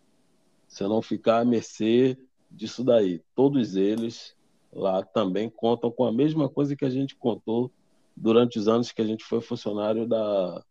[0.68, 2.18] Você não ficar à mercê
[2.50, 3.22] disso daí.
[3.36, 4.36] Todos eles
[4.74, 7.72] lá também contam com a mesma coisa que a gente contou
[8.18, 10.64] durante os anos que a gente foi funcionário da,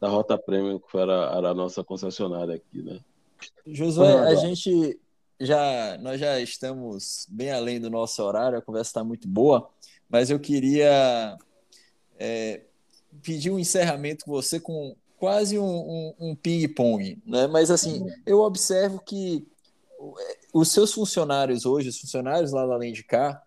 [0.00, 3.00] da Rota Premium, que era, era a nossa concessionária aqui, né?
[3.66, 4.98] Josué, a gente
[5.38, 9.70] já nós já estamos bem além do nosso horário, a conversa está muito boa
[10.10, 11.38] mas eu queria
[12.18, 12.62] é,
[13.22, 17.46] pedir um encerramento com você com quase um, um, um ping-pong, né?
[17.46, 19.46] Mas assim, eu observo que
[20.52, 23.40] os seus funcionários hoje, os funcionários lá da Lendcar,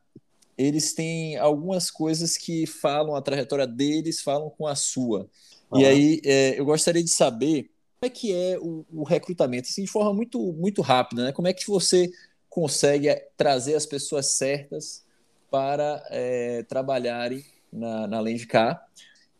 [0.58, 5.28] eles têm algumas coisas que falam a trajetória deles, falam com a sua.
[5.76, 7.69] E aí é, eu gostaria de saber
[7.99, 11.32] como é que é o, o, recrutamento, assim, de forma muito, muito rápida, né?
[11.32, 12.11] Como é que você
[12.49, 15.03] consegue trazer as pessoas certas
[15.49, 18.84] para é, trabalharem na, na Lendcar.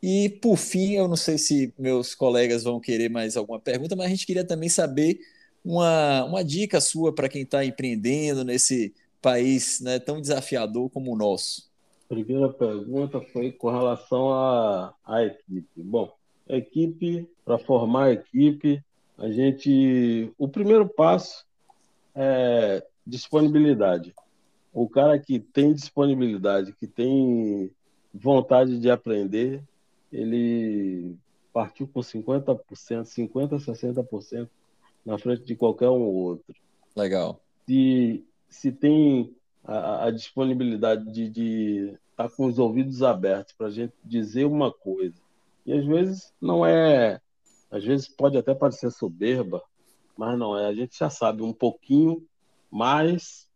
[0.02, 4.08] E, por fim, eu não sei se meus colegas vão querer mais alguma pergunta, mas
[4.08, 5.20] a gente queria também saber
[5.64, 11.18] uma, uma dica sua para quem está empreendendo nesse país né, tão desafiador como o
[11.18, 11.72] nosso.
[12.10, 15.68] Primeira pergunta foi com relação à, à equipe.
[15.78, 16.14] Bom,
[16.48, 18.84] equipe, para formar a equipe,
[19.18, 20.32] a gente.
[20.38, 21.46] O primeiro passo
[22.16, 24.14] é disponibilidade.
[24.74, 27.72] O cara que tem disponibilidade, que tem
[28.14, 29.64] vontade de aprender,
[30.12, 31.16] ele
[31.54, 34.50] partiu com 50%, 50%, 60%
[35.06, 36.56] na frente de qualquer um ou outro.
[36.96, 37.40] Legal.
[37.68, 43.72] Se, se tem a, a disponibilidade de estar tá com os ouvidos abertos para a
[43.72, 45.22] gente dizer uma coisa,
[45.66, 47.20] e às vezes não é,
[47.72, 49.62] às vezes pode até parecer soberba,
[50.18, 50.68] mas não é.
[50.68, 52.26] A gente já sabe um pouquinho
[52.70, 53.50] mais,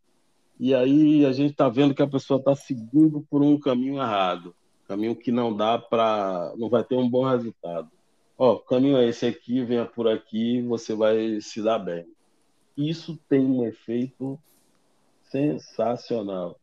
[0.59, 4.55] e aí a gente está vendo que a pessoa está seguindo por um caminho errado,
[4.87, 7.91] caminho que não dá para, não vai ter um bom resultado.
[8.37, 12.05] Ó, o caminho é esse aqui, venha por aqui, você vai se dar bem.
[12.77, 14.39] Isso tem um efeito
[15.23, 16.59] sensacional.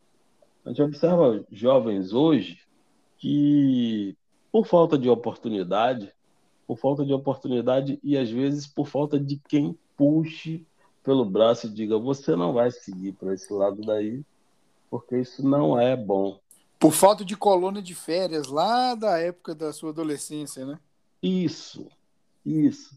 [0.64, 2.60] A gente observa jovens hoje
[3.18, 4.16] que,
[4.54, 6.14] por falta de oportunidade,
[6.64, 10.64] por falta de oportunidade e às vezes por falta de quem puxe
[11.02, 14.22] pelo braço e diga: você não vai seguir para esse lado daí,
[14.88, 16.38] porque isso não é bom.
[16.78, 20.78] Por falta de coluna de férias lá da época da sua adolescência, né?
[21.20, 21.88] Isso,
[22.46, 22.96] isso.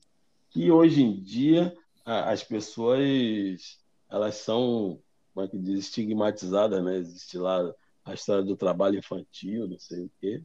[0.51, 3.79] Que hoje em dia as pessoas
[4.11, 4.99] elas são,
[5.33, 6.97] como é que diz, estigmatizadas, né?
[6.97, 7.73] Existe lá
[8.05, 10.43] a história do trabalho infantil, não sei o quê.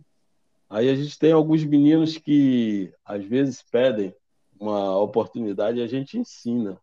[0.72, 4.14] Aí a gente tem alguns meninos que às vezes pedem
[4.58, 6.80] uma oportunidade e a gente ensina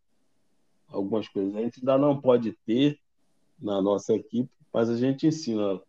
[0.88, 1.56] algumas coisas.
[1.56, 3.00] A gente ainda não pode ter
[3.60, 5.82] na nossa equipe, mas a gente ensina.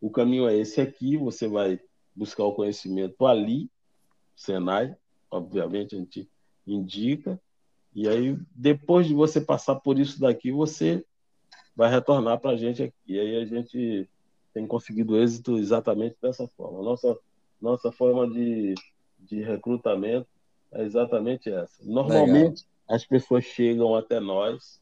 [0.00, 1.78] O caminho é esse aqui, você vai
[2.12, 3.70] buscar o conhecimento ali,
[4.34, 4.96] Senai,
[5.30, 6.28] obviamente a gente
[6.66, 7.40] indica,
[7.94, 11.04] e aí depois de você passar por isso daqui, você
[11.76, 12.96] vai retornar para a gente aqui.
[13.06, 14.10] E aí a gente
[14.52, 16.82] tem conseguido êxito exatamente dessa forma.
[16.82, 17.16] Nossa,
[17.64, 18.74] nossa forma de,
[19.18, 20.28] de recrutamento
[20.70, 21.82] é exatamente essa.
[21.82, 22.96] Normalmente, Legal.
[22.96, 24.80] as pessoas chegam até nós,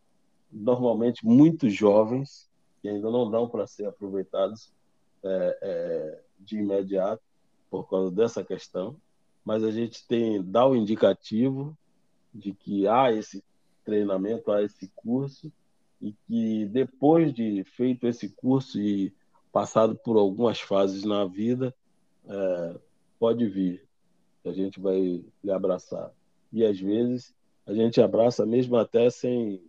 [0.51, 4.73] normalmente muito jovens, que ainda não dão para ser aproveitados
[5.23, 7.23] é, é, de imediato
[7.71, 8.97] por causa dessa questão,
[9.45, 11.77] mas a gente tem dá o indicativo
[12.35, 13.45] de que há esse
[13.85, 15.53] treinamento, há esse curso
[16.01, 19.15] e que depois de feito esse curso e
[19.53, 21.73] passado por algumas fases na vida,
[22.29, 22.81] é,
[23.19, 23.87] pode vir
[24.49, 26.13] a gente vai lhe abraçar.
[26.53, 27.35] E às vezes
[27.67, 29.63] a gente abraça mesmo até sem,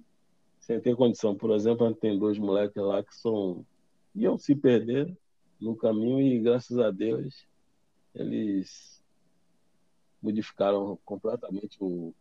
[0.59, 1.35] sem ter condição.
[1.35, 3.65] Por exemplo, a gente tem dois moleques lá que são
[4.15, 5.15] iam se perder
[5.59, 7.47] no caminho e graças a Deus
[8.13, 9.01] eles
[10.21, 12.13] modificaram completamente o,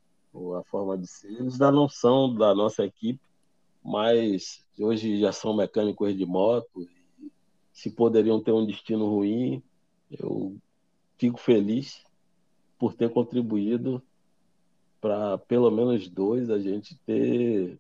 [0.54, 1.28] a forma de ser.
[1.28, 3.20] Eles ainda não são da nossa equipe,
[3.84, 6.88] mas hoje já são mecânicos de moto.
[7.72, 9.62] se poderiam ter um destino ruim,
[10.18, 10.56] eu
[11.18, 12.02] fico feliz
[12.78, 14.02] por ter contribuído
[15.00, 17.78] para pelo menos dois a gente ter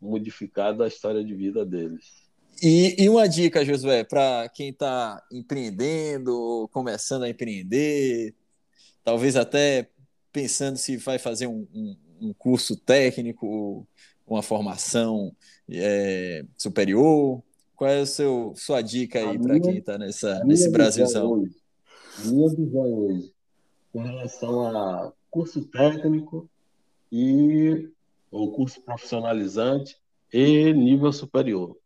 [0.00, 2.22] modificado a história de vida deles.
[2.62, 8.34] E, e uma dica, Josué, para quem está empreendendo, começando a empreender,
[9.04, 9.88] talvez até
[10.32, 13.86] pensando se vai fazer um, um, um curso técnico,
[14.26, 15.34] uma formação
[15.70, 17.42] é, superior.
[17.82, 21.32] Qual é a seu, sua dica aí para quem está nesse Brasilzão?
[21.32, 21.56] Hoje,
[22.26, 23.34] minha visão hoje
[23.92, 26.48] com relação a curso técnico
[27.10, 27.90] e
[28.30, 29.96] o curso profissionalizante
[30.32, 31.76] e nível superior.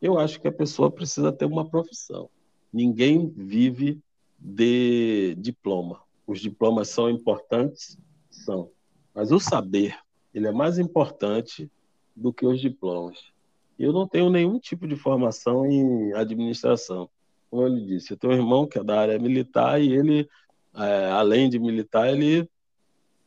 [0.00, 2.30] Eu acho que a pessoa precisa ter uma profissão.
[2.72, 4.00] Ninguém vive
[4.38, 6.00] de diploma.
[6.28, 7.98] Os diplomas são importantes,
[8.30, 8.70] são,
[9.12, 9.98] mas o saber
[10.32, 11.68] ele é mais importante
[12.14, 13.36] do que os diplomas.
[13.78, 17.08] Eu não tenho nenhum tipo de formação em administração.
[17.50, 20.28] Como eu lhe disse, eu tenho um irmão que é da área militar e ele
[20.74, 22.48] é, além de militar, ele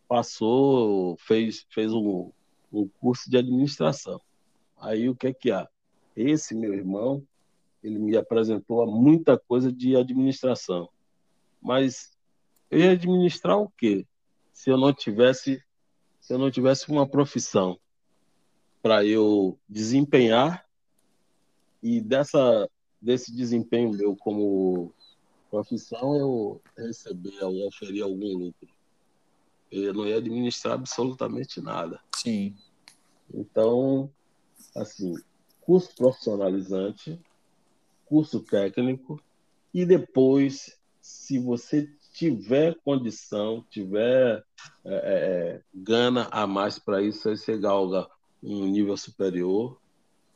[0.08, 2.32] passou, fez, fez um,
[2.72, 4.22] um curso de administração.
[4.80, 5.68] Aí o que é que há?
[6.16, 7.24] Esse meu irmão,
[7.84, 10.89] ele me apresentou muita coisa de administração.
[11.62, 12.18] Mas
[12.70, 14.06] eu ia administrar o quê?
[14.54, 15.62] Se eu não tivesse,
[16.20, 17.80] se eu não tivesse uma profissão
[18.82, 20.65] para eu desempenhar
[21.82, 22.69] e dessa
[23.01, 24.93] desse desempenho meu como
[25.49, 28.69] profissão eu receber, eu oferir algum lucro.
[29.71, 31.99] Eu não ia administrar absolutamente nada.
[32.15, 32.55] Sim.
[33.34, 34.09] Então,
[34.75, 35.15] assim,
[35.61, 37.19] curso profissionalizante,
[38.05, 39.21] curso técnico
[39.73, 44.43] e depois, se você tiver condição, tiver
[44.86, 48.07] é, é, é gana a mais para isso, aí você galga
[48.42, 49.80] um nível superior,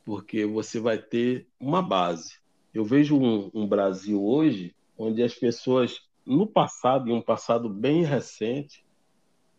[0.04, 2.34] porque você vai ter uma base.
[2.72, 8.04] Eu vejo um, um Brasil hoje onde as pessoas, no passado, em um passado bem
[8.04, 8.84] recente,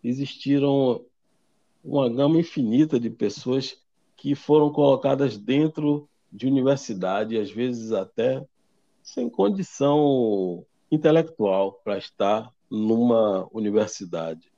[0.03, 1.03] existiram
[1.83, 3.81] uma gama infinita de pessoas
[4.15, 8.45] que foram colocadas dentro de universidade, às vezes até
[9.01, 14.51] sem condição intelectual para estar numa universidade.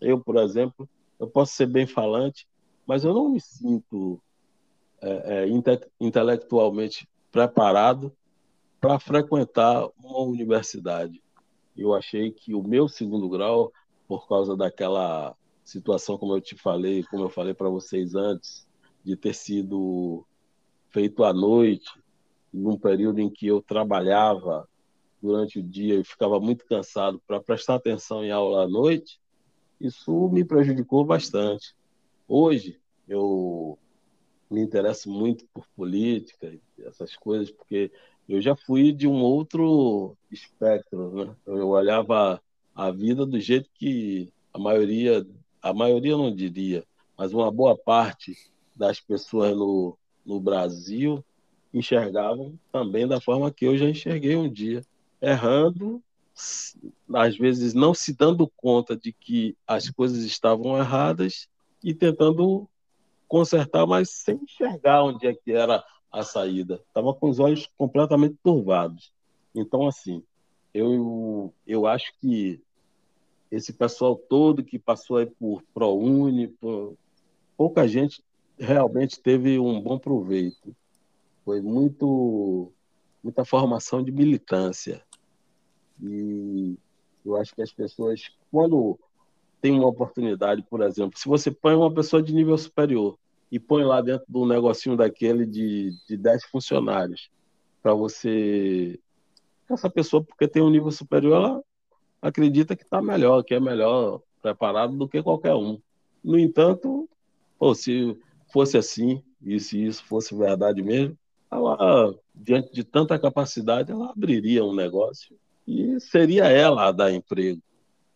[0.00, 0.88] Eu, por exemplo,
[1.20, 2.46] eu posso ser bem falante,
[2.86, 4.20] mas eu não me sinto
[5.00, 8.12] é, é, inte intelectualmente preparado
[8.80, 11.22] para frequentar uma universidade.
[11.76, 13.72] Eu achei que o meu segundo grau,
[14.06, 18.66] por causa daquela situação, como eu te falei, como eu falei para vocês antes,
[19.04, 20.24] de ter sido
[20.90, 21.90] feito à noite,
[22.52, 24.68] num período em que eu trabalhava
[25.22, 29.20] durante o dia e ficava muito cansado para prestar atenção em aula à noite,
[29.80, 31.74] isso me prejudicou bastante.
[32.28, 33.78] Hoje, eu
[34.50, 37.90] me interesso muito por política, essas coisas, porque
[38.28, 41.36] eu já fui de um outro espectro, né?
[41.46, 42.40] Eu olhava
[42.74, 45.26] a vida do jeito que a maioria,
[45.60, 46.84] a maioria não diria,
[47.16, 48.36] mas uma boa parte
[48.74, 51.24] das pessoas no, no Brasil
[51.72, 54.82] enxergavam também da forma que eu já enxerguei um dia,
[55.20, 56.02] errando,
[57.14, 61.48] às vezes não se dando conta de que as coisas estavam erradas
[61.82, 62.68] e tentando
[63.28, 66.82] consertar, mas sem enxergar onde é que era a saída.
[66.86, 69.12] Estava com os olhos completamente turvados.
[69.54, 70.22] Então, assim,
[70.74, 72.60] eu, eu acho que
[73.50, 76.94] esse pessoal todo que passou aí por ProUni, por...
[77.56, 78.22] pouca gente
[78.58, 80.74] realmente teve um bom proveito.
[81.44, 82.72] Foi muito
[83.22, 85.02] muita formação de militância.
[86.02, 86.76] E
[87.24, 88.98] eu acho que as pessoas, quando
[89.62, 93.16] tem uma oportunidade, por exemplo, se você põe uma pessoa de nível superior
[93.50, 97.30] e põe lá dentro do negocinho daquele de, de 10 funcionários
[97.80, 98.98] para você.
[99.70, 101.64] Essa pessoa, porque tem um nível superior, ela
[102.20, 105.80] acredita que está melhor, que é melhor preparado do que qualquer um.
[106.24, 107.08] No entanto,
[107.56, 108.18] pô, se
[108.52, 111.16] fosse assim, e se isso fosse verdade mesmo,
[111.50, 115.36] ela, diante de tanta capacidade, ela abriria um negócio
[115.68, 117.62] e seria ela a dar emprego,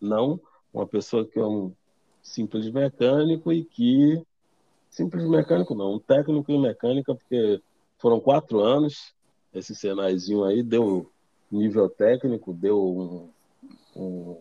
[0.01, 0.41] não
[0.77, 1.73] uma pessoa que é um
[2.23, 4.23] simples mecânico e que
[4.91, 7.61] simples mecânico não, um técnico em mecânica, porque
[7.99, 9.15] foram quatro anos,
[9.55, 11.11] esse Senaizinho aí deu
[11.51, 14.37] nível técnico, deu um, um,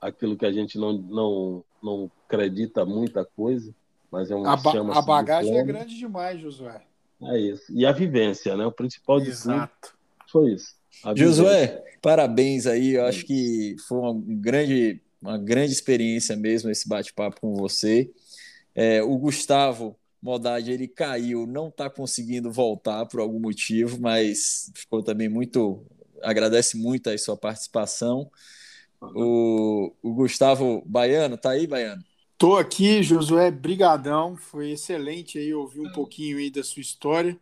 [0.00, 3.74] aquilo que a gente não, não, não acredita muita coisa,
[4.10, 6.82] mas é um A, ba a bagagem é grande demais, Josué.
[7.22, 7.64] É isso.
[7.70, 8.64] E a vivência, né?
[8.64, 9.72] O principal de Exato.
[9.80, 10.74] tudo foi isso.
[11.14, 12.94] Josué, parabéns aí.
[12.94, 18.10] Eu acho que foi uma grande, uma grande experiência mesmo esse bate-papo com você.
[18.74, 25.02] É, o Gustavo Modade ele caiu, não está conseguindo voltar por algum motivo, mas ficou
[25.02, 25.82] também muito.
[26.22, 28.30] Agradece muito a sua participação.
[29.00, 32.04] O, o Gustavo Baiano, tá aí, Baiano?
[32.36, 34.36] Tô aqui, Josué, brigadão.
[34.36, 37.38] Foi excelente aí ouvir um pouquinho aí da sua história.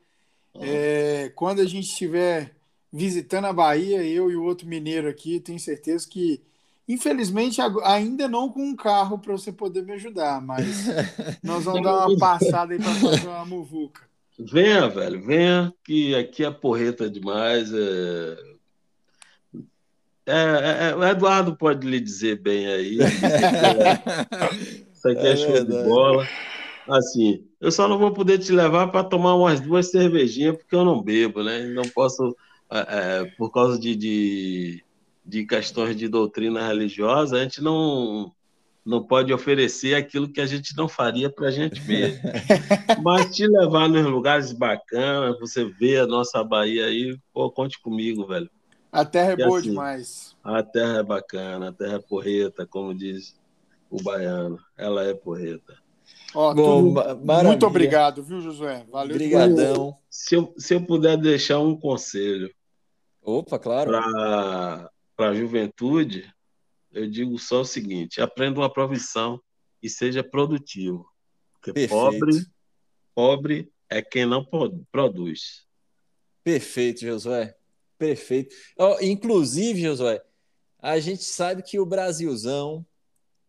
[0.61, 2.55] É, quando a gente estiver
[2.93, 6.41] visitando a Bahia, eu e o outro mineiro aqui, tenho certeza que
[6.89, 10.87] Infelizmente, ainda não com um carro para você poder me ajudar, mas
[11.45, 14.09] nós vamos dar uma passada aí para fazer uma muvuca.
[14.39, 17.71] Venha, velho, venha, que aqui é porreta demais.
[17.75, 18.49] É...
[20.25, 22.99] É, é, é o Eduardo pode lhe dizer bem aí.
[24.93, 26.27] Isso aqui é, é show de bola.
[26.89, 30.85] Assim, eu só não vou poder te levar para tomar umas duas cervejinhas, porque eu
[30.85, 31.67] não bebo, né?
[31.67, 32.35] Não posso,
[32.71, 34.85] é, é, por causa de, de
[35.29, 38.33] de questões de doutrina religiosa, a gente não,
[38.83, 42.23] não pode oferecer aquilo que a gente não faria para a gente mesmo.
[43.05, 48.27] Mas te levar nos lugares bacanas, você vê a nossa Bahia aí, pô, conte comigo,
[48.27, 48.51] velho.
[48.91, 50.37] A terra é e boa assim, demais.
[50.43, 53.39] A terra é bacana, a terra é porreta, como diz
[53.91, 54.59] o baiano.
[54.79, 55.77] Ela é porreta.
[56.35, 56.95] Ó, Bom,
[57.45, 58.87] muito obrigado, viu, Josué?
[58.91, 59.15] Valeu.
[59.15, 59.95] Obrigadão.
[60.09, 62.51] Se eu, se eu puder deixar um conselho.
[63.23, 63.91] Opa, claro.
[63.91, 66.33] Para para a juventude,
[66.93, 69.43] eu digo só o seguinte: aprenda uma profissão
[69.83, 71.11] e seja produtivo.
[71.55, 71.91] Porque Perfeito.
[71.91, 72.47] pobre,
[73.15, 74.47] pobre é quem não
[74.93, 75.67] produz.
[76.45, 77.57] Perfeito, Josué.
[77.99, 78.55] Perfeito.
[78.79, 80.23] Oh, inclusive, Josué,
[80.79, 82.87] a gente sabe que o Brasilzão,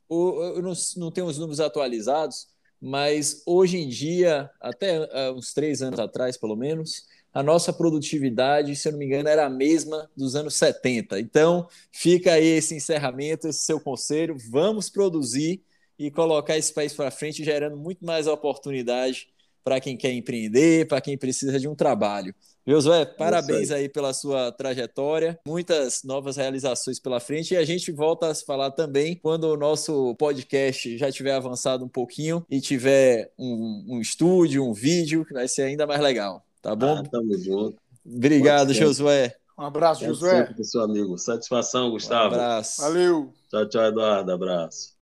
[0.09, 2.47] eu não, não tenho os números atualizados,
[2.81, 8.87] mas hoje em dia, até uns três anos atrás, pelo menos, a nossa produtividade, se
[8.87, 11.19] eu não me engano, era a mesma dos anos 70.
[11.19, 14.35] Então, fica aí esse encerramento, esse seu conselho.
[14.49, 15.63] Vamos produzir
[15.97, 19.27] e colocar esse país para frente, gerando muito mais oportunidade
[19.63, 22.33] para quem quer empreender, para quem precisa de um trabalho.
[22.65, 28.27] Josué, parabéns aí pela sua trajetória, muitas novas realizações pela frente e a gente volta
[28.27, 33.31] a se falar também quando o nosso podcast já tiver avançado um pouquinho e tiver
[33.39, 36.97] um, um estúdio, um vídeo, que vai ser ainda mais legal, tá bom?
[36.97, 37.77] Ah, tamo junto.
[38.05, 39.35] Obrigado, Josué.
[39.57, 40.47] Um abraço, Josué.
[40.47, 41.17] Sempre, seu amigo.
[41.17, 42.35] Satisfação, Gustavo.
[42.35, 42.81] Um abraço.
[42.81, 43.33] Valeu.
[43.49, 44.31] Tchau, tchau, Eduardo.
[44.31, 44.97] Abraço.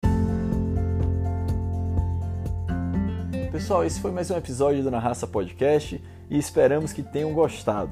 [3.52, 7.90] Pessoal, esse foi mais um episódio do Na Raça Podcast e esperamos que tenham gostado.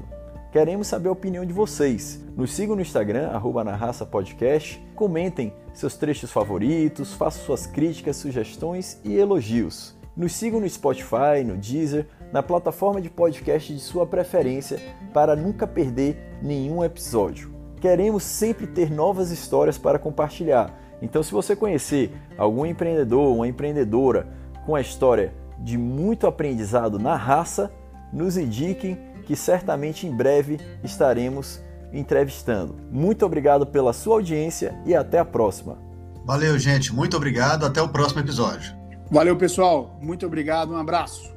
[0.51, 2.23] Queremos saber a opinião de vocês.
[2.35, 8.15] Nos sigam no Instagram, arroba na Raça Podcast, comentem seus trechos favoritos, façam suas críticas,
[8.15, 9.95] sugestões e elogios.
[10.15, 14.77] Nos sigam no Spotify, no Deezer, na plataforma de podcast de sua preferência
[15.13, 17.49] para nunca perder nenhum episódio.
[17.79, 20.77] Queremos sempre ter novas histórias para compartilhar.
[21.01, 24.27] Então, se você conhecer algum empreendedor, uma empreendedora
[24.65, 27.71] com a história de muito aprendizado na raça,
[28.11, 31.61] nos indiquem que certamente em breve estaremos
[31.93, 32.75] entrevistando.
[32.91, 35.77] Muito obrigado pela sua audiência e até a próxima.
[36.25, 36.93] Valeu, gente.
[36.93, 37.65] Muito obrigado.
[37.65, 38.75] Até o próximo episódio.
[39.09, 39.97] Valeu, pessoal.
[40.01, 40.73] Muito obrigado.
[40.73, 41.33] Um abraço.